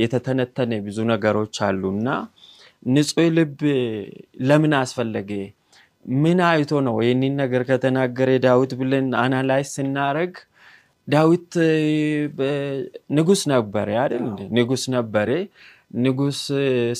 የተተነተነ 0.00 0.72
ብዙ 0.86 0.98
ነገሮች 1.12 1.56
አሉ 1.66 1.82
እና 1.96 2.08
ንጹሕ 2.88 3.28
ልብ 3.36 3.60
ለምን 4.48 4.72
አስፈለገ? 4.80 5.30
ምን 6.16 6.38
አይቶ 6.48 6.72
ነው 6.86 6.96
ይህንን 7.04 7.34
ነገር 7.42 7.62
ከተናገረ 7.70 8.30
ዳዊት 8.44 8.72
ብለን 8.80 9.06
analyze 9.22 9.68
ስናደርግ 9.76 10.34
ዳዊት 11.08 11.52
ንጉስ 13.16 13.40
ነበረ 13.52 13.88
አይደል? 14.02 14.24
ንጉስ 14.56 14.84
ነበረ። 14.96 15.28
ንጉስ 15.90 16.40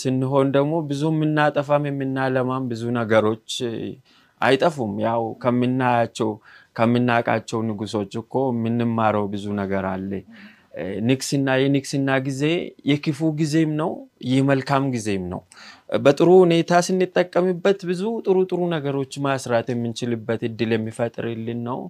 ስንሆን 0.00 0.48
ደግሞ 0.56 0.74
ብዙ 0.90 1.02
የምናጠፋም 1.12 1.86
የምናለማም 1.88 2.66
ብዙ 2.70 2.82
ነገሮች 2.98 3.50
አይጠፉም። 4.40 4.92
ያው 5.06 5.22
ከምናያቸው 5.42 6.30
ከምናውቃቸው 6.78 7.60
ንጉሶች 7.68 8.12
እኮ 8.22 8.34
የምንማረው 8.52 9.26
ብዙ 9.34 9.46
ነገር 9.60 9.84
አለ። 9.92 10.10
ንግስና 11.06 11.48
የንግስና 11.60 12.08
ጊዜ 12.26 12.42
የክፉ 12.90 13.28
ጊዜም 13.38 13.70
ነው፣ 13.78 13.90
ይህ 14.26 14.40
መልካም 14.50 14.84
ጊዜም 14.94 15.22
ነው። 15.30 15.40
በጥሩ 16.04 16.28
ሁኔታ 16.42 16.80
ስንጠቀምበት 16.86 17.78
ብዙ 17.90 18.02
ጥሩ 18.26 18.36
ጥሩ 18.50 18.60
ነገሮች 18.74 19.14
ማስራት 19.26 19.68
የምንችልበት 19.72 20.42
እድል 20.48 20.72
የሚፈጥርልን 20.76 21.60
ነው። 21.68 21.80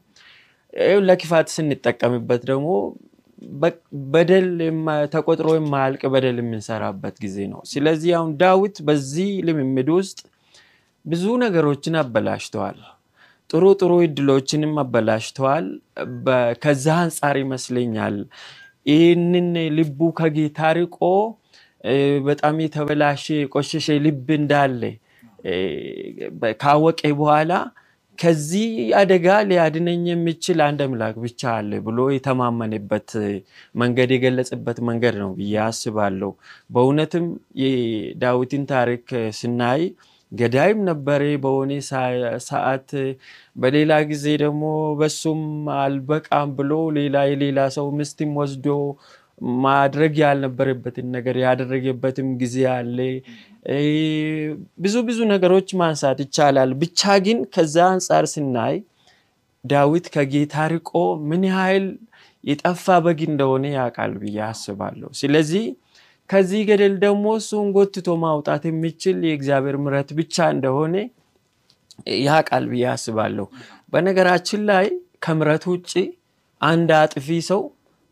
ለክፋት 1.09 1.49
ስንጠቀምበት 1.55 2.43
ደግሞ 2.51 2.69
በደል 4.12 4.46
ተቆጥሮ 5.14 5.49
የማያልቅ 5.57 6.03
በደል 6.12 6.37
የምንሰራበት 6.42 7.16
ጊዜ 7.25 7.38
ነው። 7.53 7.61
ስለዚህ 7.70 8.11
አሁን 8.18 8.31
ዳዊት 8.42 8.77
በዚህ 8.88 9.31
ልምምድ 9.49 9.88
ውስጥ 9.96 10.18
ብዙ 11.05 11.25
ነገሮችን 11.42 11.96
አበላሽተዋል። 12.01 12.79
ጥሩ 13.51 13.64
ጥሩ 13.81 13.92
እድሎችንም 14.07 14.72
አበላሽተዋል። 14.83 15.66
ከዛ 16.62 16.87
አንጻር 17.03 17.37
ይመስለኛል 17.42 18.16
ይህንን 18.87 19.49
ልቡ 19.77 20.01
ከጌታ 20.18 20.59
ርቆ 20.79 20.99
በጣም 22.27 22.57
የተበላሸ 22.64 23.25
የቆሸሸ 23.40 23.96
ልብ 24.05 24.29
እንዳለ 24.38 24.83
ካወቀ 26.61 27.01
በኋላ 27.18 27.53
ከዚህ 28.18 28.68
አደጋ 28.98 29.26
ሊያድነኝ 29.48 30.02
የሚችል 30.11 30.59
አንድ 30.66 30.81
አምላክ 30.85 31.16
ብቻ 31.24 31.42
አለ 31.55 31.70
ብሎ 31.87 31.98
የተማመነበት 32.14 33.11
መንገድ 33.74 34.11
የገለጸበት 34.14 34.79
መንገድ 34.88 35.16
ነው 35.22 35.31
ብዬ 35.38 35.55
አስባለሁ። 35.64 36.31
በእውነትም 36.74 37.26
የዳዊትን 37.62 38.64
ታሪክ 38.72 39.07
ስናይ 39.40 39.83
ገዳይም 40.33 40.81
ነበረ 40.88 41.22
በሆነ 41.42 41.72
ሰዓት፣ 42.46 42.88
በሌላ 43.57 43.92
ጊዜ 44.09 44.26
ደግሞ 44.42 44.62
በሱም 45.00 45.42
አልበቃም 45.79 46.50
ብሎ 46.59 46.72
ሌላ 46.98 47.16
የሌላ 47.31 47.68
ሰው 47.76 47.87
ምስትም 47.98 48.33
ወስዶ 48.40 48.66
ማድረግ 49.62 50.12
ያልነበረበትን 50.22 51.09
ነገር 51.16 51.37
ያደረገበትም 51.42 52.29
ጊዜ 52.40 52.57
አለ። 52.75 52.99
ብዙ 54.79 54.94
ብዙ 55.09 55.18
ነገሮች 55.33 55.68
ማንሳት 55.81 56.20
ይቻላል። 56.25 56.70
ብቻ 56.83 57.01
ግን 57.25 57.38
ከዛ 57.55 57.77
አንጻር 57.92 58.27
ስናይ 58.35 58.77
ዳዊት 59.64 60.07
ከጌታ 60.14 60.57
ርቆ 60.72 60.92
ምን 61.29 61.42
ያህል 61.51 61.87
የጠፋ 62.44 62.87
በግ 63.05 63.20
እንደሆነ 63.31 63.64
ያውቃል 63.77 64.12
ብዬ 64.22 64.38
አስባለሁ። 64.49 65.09
ስለዚህ 65.20 65.64
ከዚህ 66.31 66.61
ገደል 66.68 66.94
ደግሞ 67.05 67.27
እሱን 67.40 67.66
ጎትቶ 67.77 68.09
ማውጣት 68.22 68.62
የሚችል 68.68 69.18
የእግዚአብሔር 69.29 69.77
ምሕረት 69.83 70.09
ብቻ 70.18 70.46
እንደሆነ 70.55 70.94
ያውቃል 72.25 72.64
ብዬ 72.70 72.85
አስባለሁ። 72.92 73.46
በነገራችን 73.92 74.62
ላይ 74.70 74.87
ከምሕረት 75.25 75.64
ውጭ 75.72 75.92
አንድ 76.61 76.90
አጥፊ 76.99 77.29
ሰው 77.49 77.61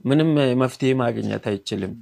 ምንም 0.05 0.31
መፍትሄ 0.63 0.91
ማግኘት 1.01 1.45
አይችልም። 1.51 1.93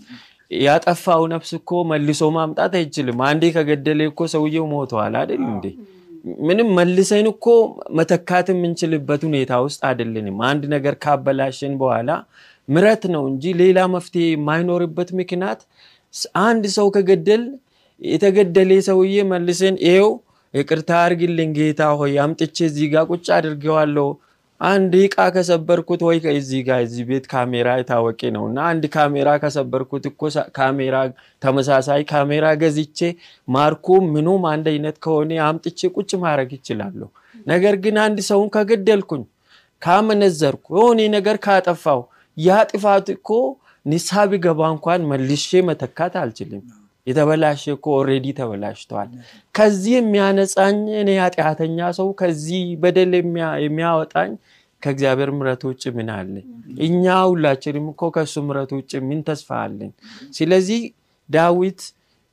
ያጠፋው 0.51 1.23
ነፍስ 1.33 1.51
እኮ 1.59 1.71
መልሶ 1.91 2.23
ማምጣት 2.37 2.73
አይችልም። 2.79 3.19
አንዴ 3.29 3.45
ከገደለ 3.55 4.01
እኮ 4.11 4.23
ሰውየው 4.33 4.67
ሞተዋል 4.73 5.15
አይደል 5.21 5.43
እንዴ? 5.51 5.65
ምንም 6.41 6.69
መልሰን 6.79 7.27
እኮ 7.31 7.47
መተካት 7.99 8.49
የምንችልበት 8.53 9.23
ሁኔታ 9.29 9.53
ውስጥ 9.65 9.81
አይደለንም። 9.89 10.37
አንድ 10.51 10.63
ነገር 10.75 10.95
ካበላሸን 11.05 11.73
በኋላ 11.81 12.11
ምሕረት 12.69 13.05
ነው 13.15 13.23
እንጂ 13.31 13.45
ሌላ 13.61 13.79
መፍትሄ 13.95 14.27
የማይኖርበት 14.31 15.09
ምክንያት 15.21 15.63
አንድ 16.43 16.65
ሰው 16.77 16.87
ከገደል 16.97 17.43
የተገደለ 18.01 18.73
ሰውዬ 18.89 19.17
መልሰን 19.33 19.77
ይኸው 19.87 20.11
ይቅርታ 20.55 20.91
አድርግልኝ 21.03 21.51
ጌታ 21.59 21.83
ሆይ 22.01 22.15
አምጥቼ 22.25 22.57
እዚህ 22.69 22.87
ጋር 22.95 23.05
ቁጭ 23.11 23.27
አድርጌዋለሁ 23.37 24.07
አንድ 24.63 24.93
እቃ 24.99 25.17
ከሰበርኩት 25.35 26.01
ወይ 26.07 26.19
እዚህ 26.33 26.61
ጋር 26.67 26.81
እዚህ 26.85 27.05
ቤት 27.09 27.25
ካሜራ 27.33 27.69
የታወቀ 27.79 28.21
ነው 28.37 28.45
እና 28.49 28.59
አንድ 28.71 28.85
ካሜራ 28.95 29.29
ከሰበርኩት 29.43 30.05
እኮ 30.11 30.21
ካሜራ 30.59 30.97
ተመሳሳይ 31.43 32.03
ካሜራ 32.13 32.47
ገዝቼ 32.61 32.99
ማርኩ 33.49 33.87
ምኑም 34.13 34.45
አንድ 34.53 34.67
አይነት 34.73 34.97
ከሆነ 35.05 35.41
አምጥቼ 35.49 35.91
ቁጭ 35.97 36.11
ማድረግ 36.25 36.53
ይችላለሁ። 36.59 37.09
ነገር 37.47 37.77
ግን 37.85 37.99
አንድ 38.05 38.21
ሰውን 38.29 38.51
ከገደልኩኝ 38.57 39.25
ካመነዘርኩ 39.83 40.67
የሆነ 40.77 41.01
ነገር 41.17 41.37
ካጠፋው 41.47 42.03
ያ 42.37 42.61
ጥፋት 42.71 43.09
እኮ 43.17 43.29
ንስሐ 43.87 44.25
ቢገባ 44.31 44.61
እንኳን 44.75 45.07
መልሼ 45.11 45.63
መተካት 45.69 46.15
አልችልም። 46.23 46.63
የተበላሸ 47.07 47.63
እኮ 47.75 47.87
already 47.99 48.27
ተበላሽተዋል። 48.39 49.09
ከዚህ 49.55 49.95
የሚያነጻኝ 49.97 50.79
እኔ 51.01 51.11
ኃጢአተኛ 51.23 51.79
ሰው 51.99 52.09
ከዚህ 52.21 52.65
በደል 52.83 53.15
የሚያወጣኝ 53.65 54.33
ከእግዚአብሔር 54.83 55.31
ምሕረት 55.35 55.63
ውጭ 55.69 55.83
ምን 55.97 56.09
አለኝ? 56.15 56.47
እኛ 56.87 57.03
ሁላችንም 57.31 57.87
እኮ 57.93 58.03
ከእሱ 58.15 58.35
ምሕረት 58.47 58.71
ውጭ 58.79 58.93
ምን 59.09 59.21
ተስፋ 59.29 59.49
አለን? 59.65 59.91
ስለዚህ 60.37 60.81
ዳዊት 61.29 61.81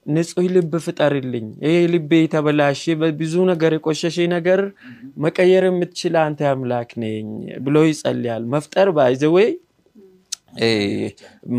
ንጹሕ 0.05 0.45
ልብ 0.53 0.73
ፍጠርልኝ፣ 0.85 1.47
ይሄ 1.65 1.75
ልቤ 1.93 2.11
የተበላሸ 2.21 2.93
በብዙ 3.01 3.33
ነገር 3.51 3.71
የቆሸሸ 3.75 4.17
ነገር 4.35 4.61
መቀየር 5.23 5.63
የምትችል 5.67 6.15
አንተ 6.23 6.41
አምላክ 6.51 6.89
ነኝ 7.03 7.27
ብሎ 7.65 7.75
ይጸልያል። 7.89 8.43
መፍጠር 8.53 8.89
ባይዘወይ 8.97 9.49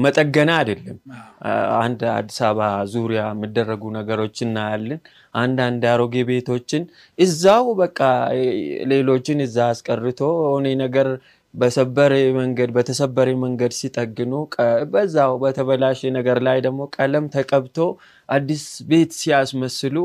መጠገና 0.00 0.50
አይደለም። 0.60 0.98
አንድ 1.80 2.00
አዲስ 2.14 2.38
አበባ 2.48 2.60
ዙሪያ 2.92 3.22
የሚደረጉ 3.30 3.82
ነገሮች 3.96 4.36
እናያለን። 4.46 5.00
አንዳንድ 5.36 5.82
አሮጌ 5.92 6.14
ቤቶችን 6.30 6.82
እዛው 7.18 7.66
በቃ 7.80 7.98
ሌሎችን 8.92 9.44
እዛ 9.46 9.58
አስቀርቶ 9.72 10.20
ሆኔ 10.46 10.68
ነገር 10.82 11.08
በሰበረ 11.54 12.12
መንገድ 12.36 12.70
በተሰበረ 12.74 13.28
መንገድ 13.44 13.72
ሲጠግኑ 13.78 14.32
በዛው 14.92 15.32
በተበላሸ 15.42 16.10
ነገር 16.18 16.38
ላይ 16.46 16.58
ደግሞ 16.66 16.80
ቀለም 16.96 17.24
ተቀብቶ 17.34 17.78
አዲስ 18.28 18.64
ቤት 18.90 19.12
ሲያስመስሉ 19.20 19.96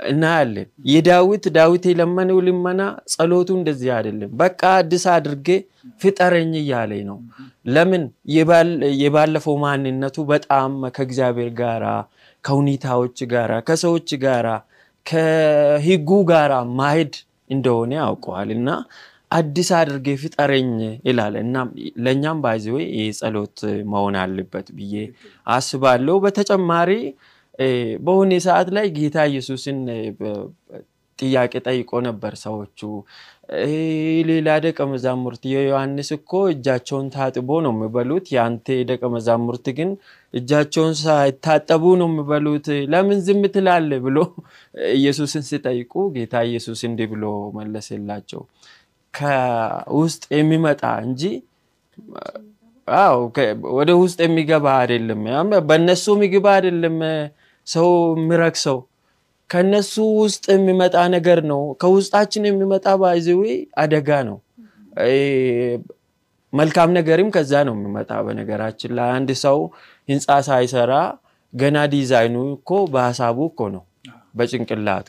እናያለን። 0.00 0.68
የዳዊት 0.90 1.44
ዳዊት 1.56 1.84
የለመነው 1.90 2.38
ልመና 2.46 2.80
ጸሎቱ 3.12 3.48
እንደዚህ 3.58 3.90
አይደለም። 3.96 4.30
በቃ 4.40 4.60
አዲስ 4.78 5.04
አድርጌ 5.14 5.48
ፍጠረኝ 6.02 6.52
እያለኝ 6.60 7.02
ነው። 7.08 7.18
ለምን 7.70 8.04
የባለፈው 9.00 9.56
ማንነቱ 9.64 10.16
በጣም 10.30 10.74
ከእግዚአብሔር 10.96 11.50
ጋራ 11.60 11.86
ከሁኔታዎች 12.44 13.18
ጋራ 13.32 13.52
ከሰዎች 13.68 14.10
ጋራ 14.24 14.48
ከሕጉ 15.06 16.10
ጋራ 16.30 16.52
ማሄድ 16.78 17.14
እንደሆነ 17.50 17.92
ያውቀዋል 18.00 18.50
እና 18.56 18.70
አዲስ 19.32 19.68
አድርጌ 19.78 20.08
ፍጠረኝ 20.20 20.68
ይላል 21.08 21.34
እና 21.40 21.56
ለእኛም 22.04 22.38
ባይዘዌ 22.44 22.76
ይህ 22.94 23.18
መሆን 23.90 24.14
አለበት 24.22 24.68
ብዬ 24.76 24.94
አስባለሁ። 25.46 26.14
በተጨማሪ 26.24 26.90
በሆነ 28.00 28.32
ሰዓት 28.44 28.68
ላይ 28.76 28.86
ጌታ 28.96 29.18
ኢየሱስን 29.30 29.78
ጥያቄ 31.18 31.52
ጠይቆ 31.66 31.90
ነበር 32.06 32.32
ሰዎቹ። 32.42 32.80
ሌላ 34.28 34.48
ደቀ 34.64 34.78
መዛሙርት 34.90 35.42
የዮሐንስ 35.52 36.08
እኮ 36.16 36.32
እጃቸውን 36.52 37.06
ታጥቦ 37.14 37.50
ነው 37.64 37.72
የሚበሉት፣ 37.74 38.26
የአንተ 38.34 38.76
ደቀ 38.90 39.02
መዛሙርት 39.14 39.66
ግን 39.78 39.90
እጃቸውን 40.34 40.94
ሳይታጠቡ 41.00 41.84
ነው 42.00 42.08
የሚበሉት፣ 42.10 42.66
ለምን 42.92 43.20
ዝም 43.26 43.42
ትላለህ? 43.54 44.00
ብሎ 44.06 44.18
ኢየሱስን 44.94 45.44
ሲጠይቁ 45.48 45.94
ጌታ 46.16 46.34
ኢየሱስ 46.50 46.82
እንዲህ 46.88 47.08
ብሎ 47.14 47.24
መለሰላቸው 47.58 48.42
ከውስጥ 49.14 50.24
የሚመጣ 50.38 50.82
እንጂ 51.06 51.22
ወደ 53.78 53.90
ውስጥ 54.02 54.18
የሚገባ 54.26 54.66
አይደለም። 54.80 55.22
በእነሱ 55.68 56.04
ምግብ 56.20 56.46
አይደለም 56.52 56.96
ሰው 57.68 57.88
የሚረክሰው 58.14 58.78
ከነሱ 59.50 59.92
ውስጥ 60.20 60.44
የሚመጣ 60.54 60.96
ነገር 61.14 61.38
ነው። 61.50 61.62
ከውስጣችን 61.82 62.48
የሚመጣ 62.48 62.86
ባይዘዌ 63.02 63.44
አደጋ 63.82 64.10
ነው። 64.28 64.38
መልካም 66.52 66.90
ነገርም 66.96 67.28
ከዛ 67.34 67.52
ነው 67.68 67.74
የሚመጣ። 67.76 68.10
በነገራችን 68.26 68.92
ላይ 68.98 69.08
አንድ 69.16 69.30
ሰው 69.44 69.58
ህንፃ 70.08 70.28
ሳይሰራ 70.48 70.92
ገና 71.52 71.78
ዲዛይኑ 71.94 72.36
እኮ 72.54 72.70
በሀሳቡ 72.92 73.38
እኮ 73.50 73.60
ነው፣ 73.74 73.84
በጭንቅላቱ 74.38 75.08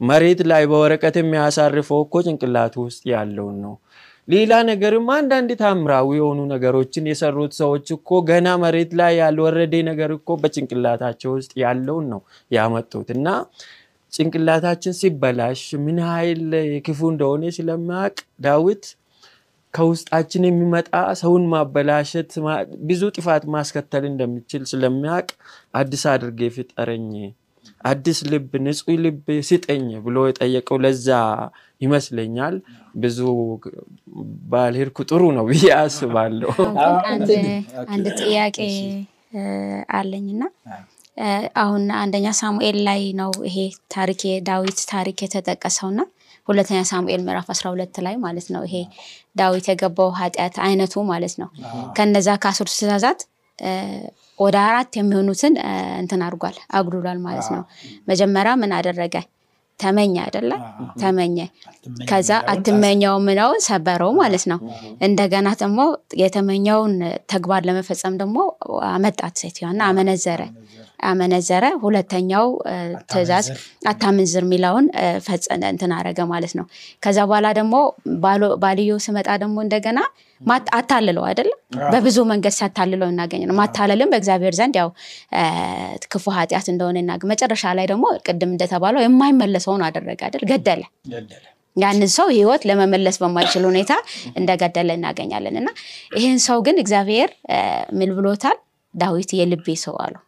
መሬት 0.00 0.40
ላይ 0.50 0.62
በወረቀት 0.70 1.16
የሚያሳርፈው 1.20 2.00
እኮ 2.04 2.16
ጭንቅላቱ 2.26 2.74
ውስጥ 2.86 3.02
ያለውን 3.12 3.56
ነው። 3.64 3.74
ሌላ 4.28 4.52
ነገርም 4.68 5.06
አንዳንድ 5.14 5.50
ታምራዊ 5.60 6.08
የሆኑ 6.16 6.40
ነገሮችን 6.50 7.08
የሰሩት 7.10 7.52
ሰዎች 7.60 7.86
እኮ 7.94 8.18
ገና 8.28 8.48
መሬት 8.62 8.90
ላይ 9.00 9.12
ያልወረደ 9.20 9.74
ነገር 9.88 10.10
እኮ 10.16 10.36
በጭንቅላታቸው 10.42 11.30
ውስጥ 11.36 11.52
ያለውን 11.62 12.06
ነው 12.12 12.20
ያመጡት። 12.50 13.08
እና 13.16 13.28
ጭንቅላታችን 14.12 14.96
ሲበላሽ 15.00 15.62
ምን 15.84 15.98
ያህል 16.04 16.44
ክፉ 16.86 17.00
እንደሆነ 17.12 17.50
ስለሚያውቅ 17.56 18.16
ዳዊት 18.44 18.84
ከውስጣችን 19.74 20.44
የሚመጣ 20.48 20.90
ሰውን 21.20 21.44
ማበላሸት 21.50 22.30
ብዙ 22.88 23.02
ጥፋት 23.16 23.44
ማስከተል 23.54 24.04
እንደሚችል 24.10 24.62
ስለሚያውቅ 24.70 25.28
አዲስ 25.80 26.04
አድርጌ 26.12 26.40
ፍጠረኝ፣ 26.54 27.10
አዲስ 27.86 28.18
ልብ፣ 28.30 28.52
ንጹሕ 28.64 28.96
ልብ 29.04 29.18
ስጠኝ 29.48 29.84
ብሎ 30.06 30.16
የጠየቀው 30.28 30.78
ለዛ 30.84 31.08
ይመስለኛል። 31.80 32.54
ብዙ 32.96 33.18
ባልሄድኩ 34.50 34.98
ጥሩ 35.10 35.22
ነው 35.36 35.44
ብዬ 35.50 35.64
አስባለሁ። 35.78 36.50
አንድ 37.92 38.06
ጥያቄ 38.20 38.58
አለኝና 39.98 40.42
አሁን 41.62 41.84
አንደኛ 42.00 42.26
ሳሙኤል 42.40 42.76
ላይ 42.88 43.00
ነው 43.20 43.30
ይሄ 43.48 43.56
ታሪክ 43.92 44.20
የዳዊት 44.28 44.80
ታሪክ 44.90 45.18
የተጠቀሰውና 45.24 46.00
ሁለተኛ 46.48 46.78
ሳሙኤል 46.90 47.22
ምዕራፍ 47.24 47.48
12 47.52 47.98
ላይ 48.06 48.14
ማለት 48.22 48.46
ነው። 48.54 48.62
ይሄ 48.68 48.76
ዳዊት 49.36 49.66
የገባው 49.70 50.10
ኃጢአት 50.20 50.54
አይነቱ 50.66 51.02
ማለት 51.10 51.34
ነው። 51.42 51.48
ከነዛ 51.96 52.28
ከአስርቱ 52.44 52.72
ትእዛዛት 52.78 53.20
ወደ 54.38 54.56
አራት 54.66 54.90
የሚሆኑትን 54.98 55.54
እንትን 56.00 56.20
አድርጓል 56.26 56.56
አጉድሏል 56.78 57.18
ማለት 57.24 57.48
ነው። 57.54 57.62
መጀመሪያ 58.08 58.52
ምን 58.54 58.72
አደረገ? 58.76 59.14
ተመኘ 59.80 60.14
አይደለ? 60.24 60.52
ተመኘ። 61.00 61.36
ከዛ 62.08 62.30
አትመኘው 62.52 63.14
ምነው 63.26 63.52
ሰበረው 63.66 64.12
ማለት 64.20 64.44
ነው። 64.52 64.58
እንደገና 65.02 65.48
ደግሞ 65.62 65.80
የተመኘውን 66.22 66.94
ተግባር 67.32 67.62
ለመፈጸም 67.68 68.16
ደግሞ 68.22 68.38
አመጣት 68.90 69.34
ሴትዮዋና 69.42 69.80
አመነዘረ 69.90 70.40
አመነዘረ። 71.06 71.64
ሁለተኛው 71.82 72.46
ትእዛዝ 73.10 73.46
አታመንዝር 73.90 74.44
የሚለውን 74.46 74.86
ፈጸነ 75.26 75.62
እንትን 75.72 75.92
አረገ 75.96 76.20
ማለት 76.32 76.54
ነው። 76.58 76.66
ከዛ 77.02 77.18
በኋላ 77.28 77.48
ደግሞ 77.58 77.74
ባልየው 78.62 78.98
ስመጣ 79.06 79.28
ደግሞ 79.42 79.58
እንደገና 79.66 79.98
አታልለው 80.78 81.24
አይደለም። 81.28 81.58
በብዙ 81.92 82.18
መንገድ 82.30 82.54
ሲያታልለው 82.56 83.08
እናገኝ 83.12 83.42
ነው። 83.48 83.56
ማታለልም 83.60 84.10
በእግዚአብሔር 84.12 84.54
ዘንድ 84.58 84.74
ያው 84.80 84.90
ክፉ 86.12 86.24
ኃጢአት 86.36 86.66
እንደሆነ 86.72 86.98
እናገ 87.02 87.22
መጨረሻ 87.32 87.72
ላይ 87.78 87.86
ደግሞ 87.92 88.06
ቅድም 88.26 88.50
እንደተባለው 88.54 89.02
የማይመለሰውን 89.04 89.84
አደረገ 89.88 90.20
አይደል? 90.28 90.44
ገደለ 90.50 90.82
ያንን 91.76 92.10
ሰው 92.14 92.28
ህይወት 92.34 92.62
ለመመለስ 92.68 93.16
በማይችል 93.22 93.64
ሁኔታ 93.68 93.92
እንደገደለ 94.36 94.90
እናገኛለን። 94.98 95.56
እና 95.60 95.68
ይህን 96.16 96.40
ሰው 96.46 96.58
ግን 96.66 96.76
እግዚአብሔር 96.82 97.30
ምን 97.98 98.10
ብሎታል? 98.18 98.56
ዳዊት 98.94 99.30
የልቤ 99.38 99.68
ሰው 99.82 99.96
አለው 100.04 100.22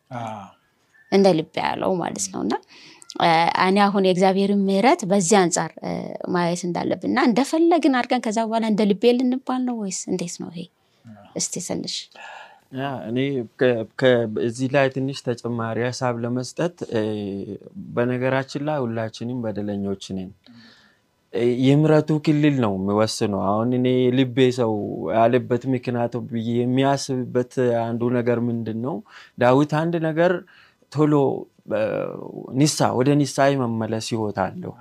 እንደ 1.12 1.28
ልቤ 1.38 1.54
ያለው 1.64 1.92
ማለት 2.00 2.26
ነው 2.32 2.40
እና 2.44 2.54
እኔ 3.64 3.76
አሁን 3.86 4.02
የእግዚአብሔርን 4.06 4.60
ምሕረት 4.66 5.00
በዚህ 5.10 5.36
አንጻር 5.40 5.70
ማየት 6.34 6.60
እንዳለብን 6.66 7.10
እና 7.10 7.20
እንደፈለግን 7.28 7.96
አድርገን 8.00 8.22
ከዛ 8.26 8.38
በኋላ 8.48 8.66
እንደ 8.72 8.82
ልቤ 8.90 9.12
ልንባል 9.16 9.62
ነው 9.68 9.76
ወይስ 9.82 10.00
እንዴት 10.12 10.36
ነው 10.42 10.50
ይሄ? 10.52 10.62
እስቲ 11.36 11.54
ትንሽ 11.66 11.96
እኔ 13.08 13.18
እዚህ 14.48 14.68
ላይ 14.74 14.86
ትንሽ 14.94 15.18
ተጨማሪ 15.28 15.78
ሀሳብ 15.88 16.14
ለመስጠት 16.24 16.74
በነገራችን 17.94 18.62
ላይ 18.68 18.78
ሁላችንም 18.84 19.38
በደለኞች 19.44 20.04
ነን። 20.16 20.30
የምሕረቱ 21.64 22.10
ክልል 22.24 22.56
ነው 22.64 22.72
የሚወስነው። 22.78 23.40
አሁን 23.50 23.68
እኔ 23.76 23.88
ልቤ 24.16 24.46
ሰው 24.58 24.72
ያለበት 25.16 25.62
ምክንያት 25.74 26.14
ብዬ 26.30 26.48
የሚያስብበት 26.60 27.52
አንዱ 27.84 28.02
ነገር 28.18 28.38
ምንድን 28.48 28.78
ነው? 28.86 28.96
ዳዊት 29.38 29.72
አንድ 29.82 29.94
ነገር 30.08 30.32
ቶሎ 30.92 31.14
ኒሳ 32.61 32.88
ወደ 32.98 33.11
ኒሳ 33.20 33.46
የመመለስ 33.50 34.07
ህይወት 34.12 34.38
አለው። 34.44 34.72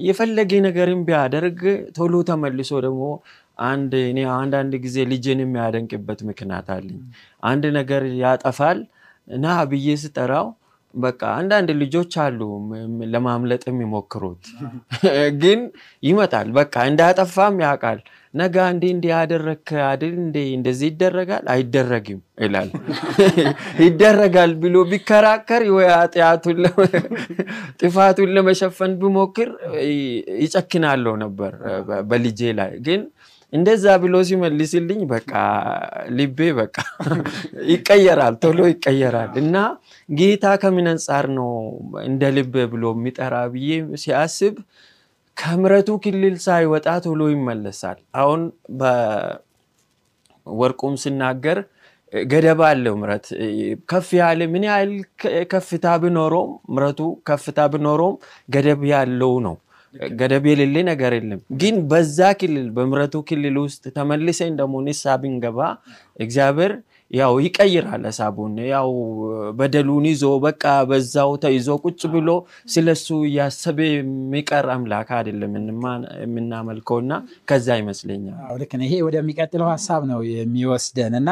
የፈለገ 0.00 0.52
ነገርን 0.66 1.00
ቢያደርግ 1.06 1.60
ቶሎ 1.96 2.14
ተመልሶ 2.30 2.70
ደግሞ 2.86 3.04
አንድ 3.66 3.92
እኔ 4.08 4.18
አንዳንድ 4.34 4.72
ጊዜ 4.84 4.96
ልጄን 5.12 5.40
የሚያደንቅበት 5.42 6.20
ምክንያት 6.30 6.66
አለኝ። 6.74 6.98
አንድ 7.50 7.64
ነገር 7.78 8.02
ያጠፋል 8.22 8.80
ና 9.38 9.54
ብዬ 9.70 9.88
ስጠራው 10.02 10.48
በቃ 10.94 11.22
አንዳንድ 11.38 11.70
ልጆች 11.80 12.12
አሉ 12.24 12.40
ለማምለጥ 13.14 13.62
የሚሞክሩት 13.68 14.44
ግን 15.40 15.60
ይመጣል። 16.02 16.48
በቃ 16.58 16.84
እንዳጠፋም 16.90 17.56
ያውቃል። 17.64 17.98
ነገ 18.36 18.56
እንዴ 18.72 18.84
እንዲህ 18.94 19.10
ያደረግክ 19.12 19.68
አይደል 19.86 20.14
እንዴ 20.22 20.36
እንደዚህ 20.56 20.88
ይደረጋል 20.90 21.44
አይደረግም 21.54 22.20
ይላል። 22.42 22.70
ይደረጋል 23.86 24.52
ብሎ 24.62 24.76
ቢከራከር 24.90 25.62
ኃጢአቱን 25.92 26.60
ጥፋቱን 27.80 28.32
ለመሸፈን 28.36 28.94
ቢሞክር 29.00 29.50
ይጨክናለው 30.42 31.16
ነበር 31.24 31.52
በልጄ 32.10 32.40
ላይ 32.60 32.72
ግን 32.86 33.02
እንደዛ 33.52 33.84
ብሎ 34.02 34.14
ሲመልስልኝ 34.28 35.00
በቃ 35.12 35.32
ልቤ 36.16 36.38
በቃ 36.58 36.76
ይቀየራል፣ 37.72 38.34
ቶሎ 38.42 38.58
ይቀየራል። 38.70 39.32
እና 39.42 39.56
ጌታ 40.12 40.46
ከምን 40.62 40.88
አንጻር 40.92 41.26
ነው 41.36 41.50
እንደ 42.04 42.30
ልቤ 42.36 42.64
ብሎ 42.72 42.84
የሚጠራ 42.96 43.36
ብዬ 43.54 43.70
ሲያስብ 44.02 44.56
ከምሕረቱ 45.36 45.88
ክልል 46.04 46.34
ሳይወጣ 46.44 46.86
ቶሎ 47.04 47.22
ይመለሳል። 47.32 47.98
አሁን 48.20 48.40
በወርቁም 50.46 50.94
ስናገር 51.02 51.58
ገደብ 52.12 52.60
አለው 52.68 52.94
ምሕረት 52.98 53.26
ከፍ 53.90 54.08
ያለ 54.18 54.40
ምን 54.52 54.64
ያህል 54.68 54.90
ከፍታ 55.52 55.86
ቢኖረውም 56.02 56.52
ምሕረቱ 56.74 57.00
ከፍታ 57.28 57.58
ቢኖረውም 57.72 58.16
ገደብ 58.48 58.82
ያለው 58.92 59.32
ነው። 59.46 59.56
ገደብ 60.14 60.44
የሌለ 60.50 60.76
ነገር 60.88 61.12
የለም። 61.16 61.40
ግን 61.60 61.74
በዛ 61.90 62.18
ክልል 62.40 62.66
በምሕረቱ 62.76 63.14
ክልል 63.28 63.56
ውስጥ 63.64 63.84
ተመልሰን 63.96 64.52
ደግሞ 64.60 64.74
ንስሐ 64.86 65.14
ብንገባ 65.22 65.58
እግዚአብሔር 66.20 66.72
ያው 67.10 67.32
ይቀይራል 67.44 68.04
ሀሳቡን። 68.08 68.54
ያው 68.68 68.88
በደሉን 69.58 70.06
ይዞ 70.10 70.24
በቃ 70.44 70.62
በዛው 70.90 71.30
ተይዞ 71.44 71.68
ቁጭ 71.84 72.00
ብሎ 72.14 72.30
ስለሱ 72.72 73.06
እያሰበ 73.28 73.78
የሚቀር 73.88 74.66
አምላክ 74.74 75.10
አይደለም 75.18 75.52
የምናመልከውና 76.24 77.12
ከዛ 77.48 77.76
ይመስለኛል። 77.80 78.38
ልክ 78.62 78.72
ይሄ 78.84 78.94
ወደሚቀጥለው 79.06 79.68
ሀሳብ 79.74 80.02
ነው 80.12 80.20
የሚወስደን 80.32 81.14
እና 81.20 81.30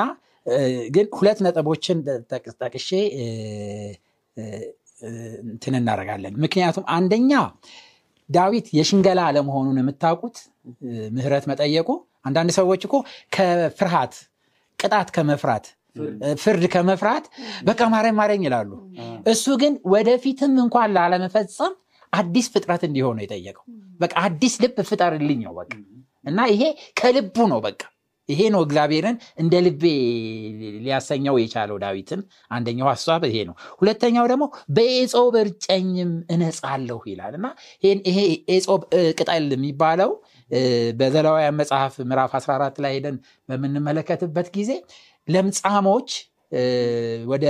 ግን 0.95 1.07
ሁለት 1.19 1.39
ነጥቦችን 1.45 1.99
ጠቅሼ 2.63 2.91
እንትን 5.49 5.75
እናደርጋለን። 5.79 6.35
ምክንያቱም 6.45 6.85
አንደኛ 6.97 7.33
ዳዊት 8.31 8.67
የሽንገላ 8.77 9.21
አለመሆኑን 9.29 9.79
የምታውቁት 9.81 10.37
ምህረት 11.17 11.45
መጠየቁ 11.51 11.89
አንዳንድ 12.29 12.51
ሰዎች 12.59 12.83
እኮ 12.87 12.95
ከፍርሃት 13.33 14.15
ቅጣት 14.85 15.09
ከመፍራት 15.17 15.67
ፍርድ 16.43 16.65
ከመፍራት 16.73 17.25
በቃ 17.67 17.81
ማረኝ 17.93 18.15
ማረኝ 18.19 18.43
ይላሉ። 18.47 18.71
እሱ 19.33 19.45
ግን 19.61 19.75
ወደፊትም 19.93 20.55
እንኳን 20.65 20.95
ላለመፈጸም 20.97 21.75
አዲስ 22.13 22.47
ፍጥረት 22.55 22.83
እንዲሆን 22.89 23.17
ነው 23.19 23.25
የጠየቀው። 23.25 23.65
በቃ 24.01 24.15
አዲስ 24.27 24.55
ልብ 24.63 24.77
ፍጠርልኝ 24.89 25.41
ነው 25.47 25.55
በቃ 25.59 25.73
እና 26.25 26.41
ይሄ 26.53 26.63
ከልቡ 27.01 27.37
ነው 27.53 27.61
በቃ 27.65 27.81
ይሄ 28.29 28.41
ነው 28.53 28.61
እግዚአብሔርን 28.65 29.17
እንደ 29.43 29.55
ልቤ 29.65 29.83
ሊያሰኘው 30.85 31.35
የቻለው 31.41 31.77
ዳዊትን። 31.83 32.21
አንደኛው 32.51 32.89
ሀሳብ 32.91 33.23
ይሄ 33.29 33.37
ነው። 33.49 33.55
ሁለተኛው 33.81 34.27
ደግሞ 34.33 34.45
በኤጾብ 34.77 35.35
እርጨኝም 35.43 36.13
እነጻለሁ 36.35 37.01
ይላል 37.11 37.35
እና 37.41 37.49
ይሄ 38.07 38.19
ኤጾብ 38.55 38.83
ቅጠል 39.19 39.47
የሚባለው 39.57 40.13
በዘሌዋውያን 40.99 41.57
መጽሐፍ 41.61 41.95
ምዕራፍ 42.11 42.33
14 42.39 42.79
ላይ 42.85 42.93
ሄደን 42.97 43.17
በምንመለከትበት 43.49 44.49
ጊዜ 44.57 44.71
ለምጻሞች 45.29 46.11
ወደ 47.27 47.45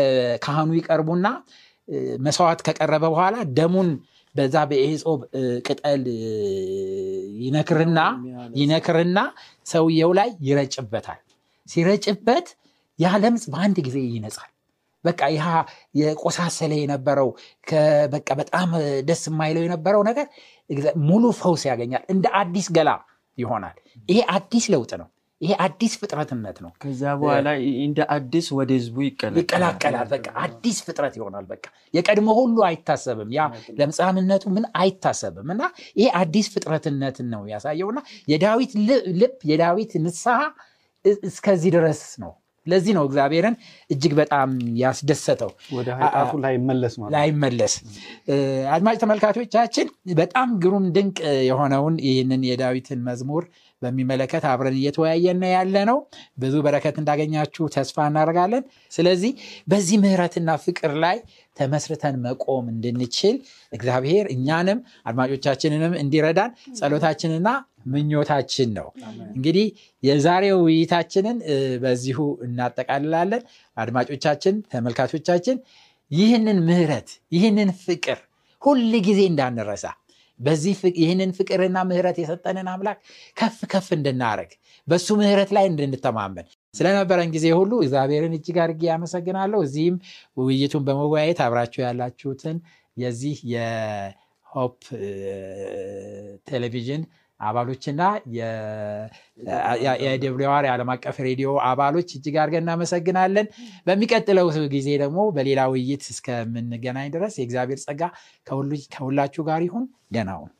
ካህኑ 0.45 0.71
ይቀርቡና 0.79 1.27
መስዋዕት 2.19 2.61
ከቀረበ 2.67 3.05
በኋላ 3.07 3.37
ደሙን 3.59 3.88
በዛ 4.35 4.57
በኤጾብ 4.71 5.21
ቅጠል 5.67 6.05
ይነክርና 7.43 8.01
ይነክርና 8.55 9.19
ሰውየው 9.67 10.12
ላይ 10.19 10.31
ይረጭበታል። 10.47 11.21
ሲረጭበት 11.69 12.49
ያ 12.99 13.12
ለምጽ 13.23 13.45
በአንድ 13.53 13.77
ጊዜ 13.87 13.99
ይነጻል። 14.17 14.51
በቃ 15.05 15.21
ያ 15.37 15.45
የቆሳሰለ 15.95 16.73
የነበረው 16.81 17.29
በቃ 18.14 18.29
በጣም 18.40 18.69
ደስ 19.09 19.23
የማይለው 19.31 19.62
የነበረው 19.67 20.03
ነገር 20.09 20.27
ሙሉ 21.05 21.24
ፈውስ 21.38 21.64
ያገኛል። 21.70 22.05
እንደ 22.12 22.27
አዲስ 22.40 22.68
ገላ 22.77 22.90
ይሆናል። 23.38 23.77
ይሄ 24.09 24.18
አዲስ 24.35 24.64
ለውጥ 24.72 24.92
ነው። 25.00 25.09
ይሄ 25.40 25.53
አዲስ 25.64 25.92
ፍጥረትነት 26.00 26.59
ነው። 26.64 26.70
ከዛ 26.83 27.03
በኋላ 27.20 27.48
እንደ 27.85 27.98
አዲስ 28.14 28.46
ወደ 28.59 28.70
ህዝቡ 28.77 28.96
ይቀላቀላል። 29.07 30.07
በቃ 30.12 30.27
አዲስ 30.44 30.77
ፍጥረት 30.87 31.14
ይሆናል። 31.18 31.46
በቃ 31.50 31.64
የቀድሞ 31.94 32.29
ሁሉ 32.38 32.57
አይታሰብም። 32.68 33.31
ያ 33.37 33.42
ለምጻምነቱ 33.81 34.44
ምን 34.57 34.64
አይታሰብም 34.81 35.50
እና 35.55 35.62
ይሄ 35.98 36.07
አዲስ 36.20 36.48
ፍጥረትነትን 36.55 37.29
ነው 37.35 37.42
ያሳየውና 37.53 38.00
የዳዊት 38.29 38.72
ልብ 39.20 39.37
የዳዊት 39.50 39.92
ንስሐ 40.05 40.38
እስከዚህ 41.24 41.70
ድረስ 41.77 42.03
ነው። 42.22 42.33
ለዚህ 42.66 42.92
ነው 42.96 43.05
እግዚአብሔርን 43.09 43.57
እጅግ 43.90 44.12
በጣም 44.20 44.50
ያስደሰተው 44.81 45.50
ላይመለስ 47.14 47.74
አድማጭ 48.74 48.96
ተመልካቾቻችን 49.03 49.88
በጣም 50.16 50.48
ግሩም 50.62 50.87
ድንቅ 50.96 51.18
የሆነውን 51.48 51.96
ይህንን 52.07 52.42
የዳዊትን 52.48 53.03
መዝሙር 53.09 53.44
በሚመለከት 53.83 54.44
አብረን 54.50 54.77
እየተወያየን 54.79 55.42
ያለ 55.50 55.77
ነው። 55.90 55.98
ብዙ 56.38 56.55
በረከት 56.66 56.96
እንዳገኛችሁ 57.00 57.64
ተስፋ 57.74 58.07
እናደርጋለን። 58.11 58.64
ስለዚህ 58.92 59.33
በዚህ 59.68 59.96
ምሕረትና 60.05 60.50
ፍቅር 60.64 60.92
ላይ 61.05 61.16
ተመስርተን 61.57 62.16
መቆም 62.24 62.64
እንድንችል 62.72 63.37
እግዚአብሔር 63.72 64.27
እኛንም 64.35 64.79
አድማጮቻችንንም 65.09 65.92
እንዲረዳን 66.00 66.50
ጸሎታችንና 66.79 67.48
ምኞታችን 67.87 68.70
ነው። 68.79 68.88
እንግዲህ 69.35 69.66
የዛሬው 70.03 70.59
ውይይታችንን 70.66 71.38
በዚሁ 71.83 72.18
እናጠቃልላለን። 72.47 73.42
አድማጮቻችን፣ 73.77 74.57
ተመልካቾቻችን 74.73 75.59
ይህንን 76.11 76.59
ምሕረት 76.66 77.09
ይህንን 77.33 77.70
ፍቅር 77.85 78.18
ሁል 78.62 78.83
ጊዜ 79.07 79.20
እንዳንረሳ 79.31 79.87
በዚህ 80.40 80.73
ይህንን 81.01 81.31
ፍቅርና 81.37 81.79
ምሕረት 81.88 82.16
የሰጠንን 82.20 82.68
አምላክ 82.73 82.99
ከፍ 83.37 83.59
ከፍ 83.73 83.88
እንድናደርግ 83.97 84.53
በሱ 84.88 85.09
ምሕረት 85.20 85.51
ላይ 85.57 85.64
እንድንተማመን 85.70 86.47
ስለነበረን 86.75 87.31
ጊዜ 87.35 87.47
ሁሉ 87.59 87.73
እግዚአብሔርን 87.83 88.33
እጅግ 88.38 88.57
አድርጌ 88.64 88.83
ያመሰግናለሁ። 88.90 89.61
እዚህም 89.66 89.97
ውይይቱን 90.40 90.85
በመወያየት 90.87 91.40
አብራችሁ 91.47 91.81
ያላችሁትን 91.85 92.57
የዚህ 92.97 93.37
የሆፕ 93.55 94.81
ቴሌቪዥን 96.47 97.05
አባሎችና 97.40 98.03
የደብሊዋር 100.05 100.64
የዓለም 100.66 100.92
አቀፍ 100.94 101.16
ሬዲዮ 101.27 101.51
አባሎች 101.68 102.11
እጅግ 102.16 102.37
አድርገን 102.42 102.64
እናመሰግናለን። 102.64 103.49
በሚቀጥለው 103.87 104.47
ጊዜ 104.75 104.88
ደግሞ 105.05 105.20
በሌላ 105.37 105.62
ውይይት 105.73 106.07
እስከምንገናኝ 106.14 107.11
ድረስ 107.16 107.37
የእግዚአብሔር 107.37 107.81
ጸጋ 107.87 108.03
ከሁላችሁ 108.92 109.44
ጋር 109.51 109.62
ይሁን። 109.68 109.87
ደህና 110.12 110.33
ሁኑ። 110.38 110.51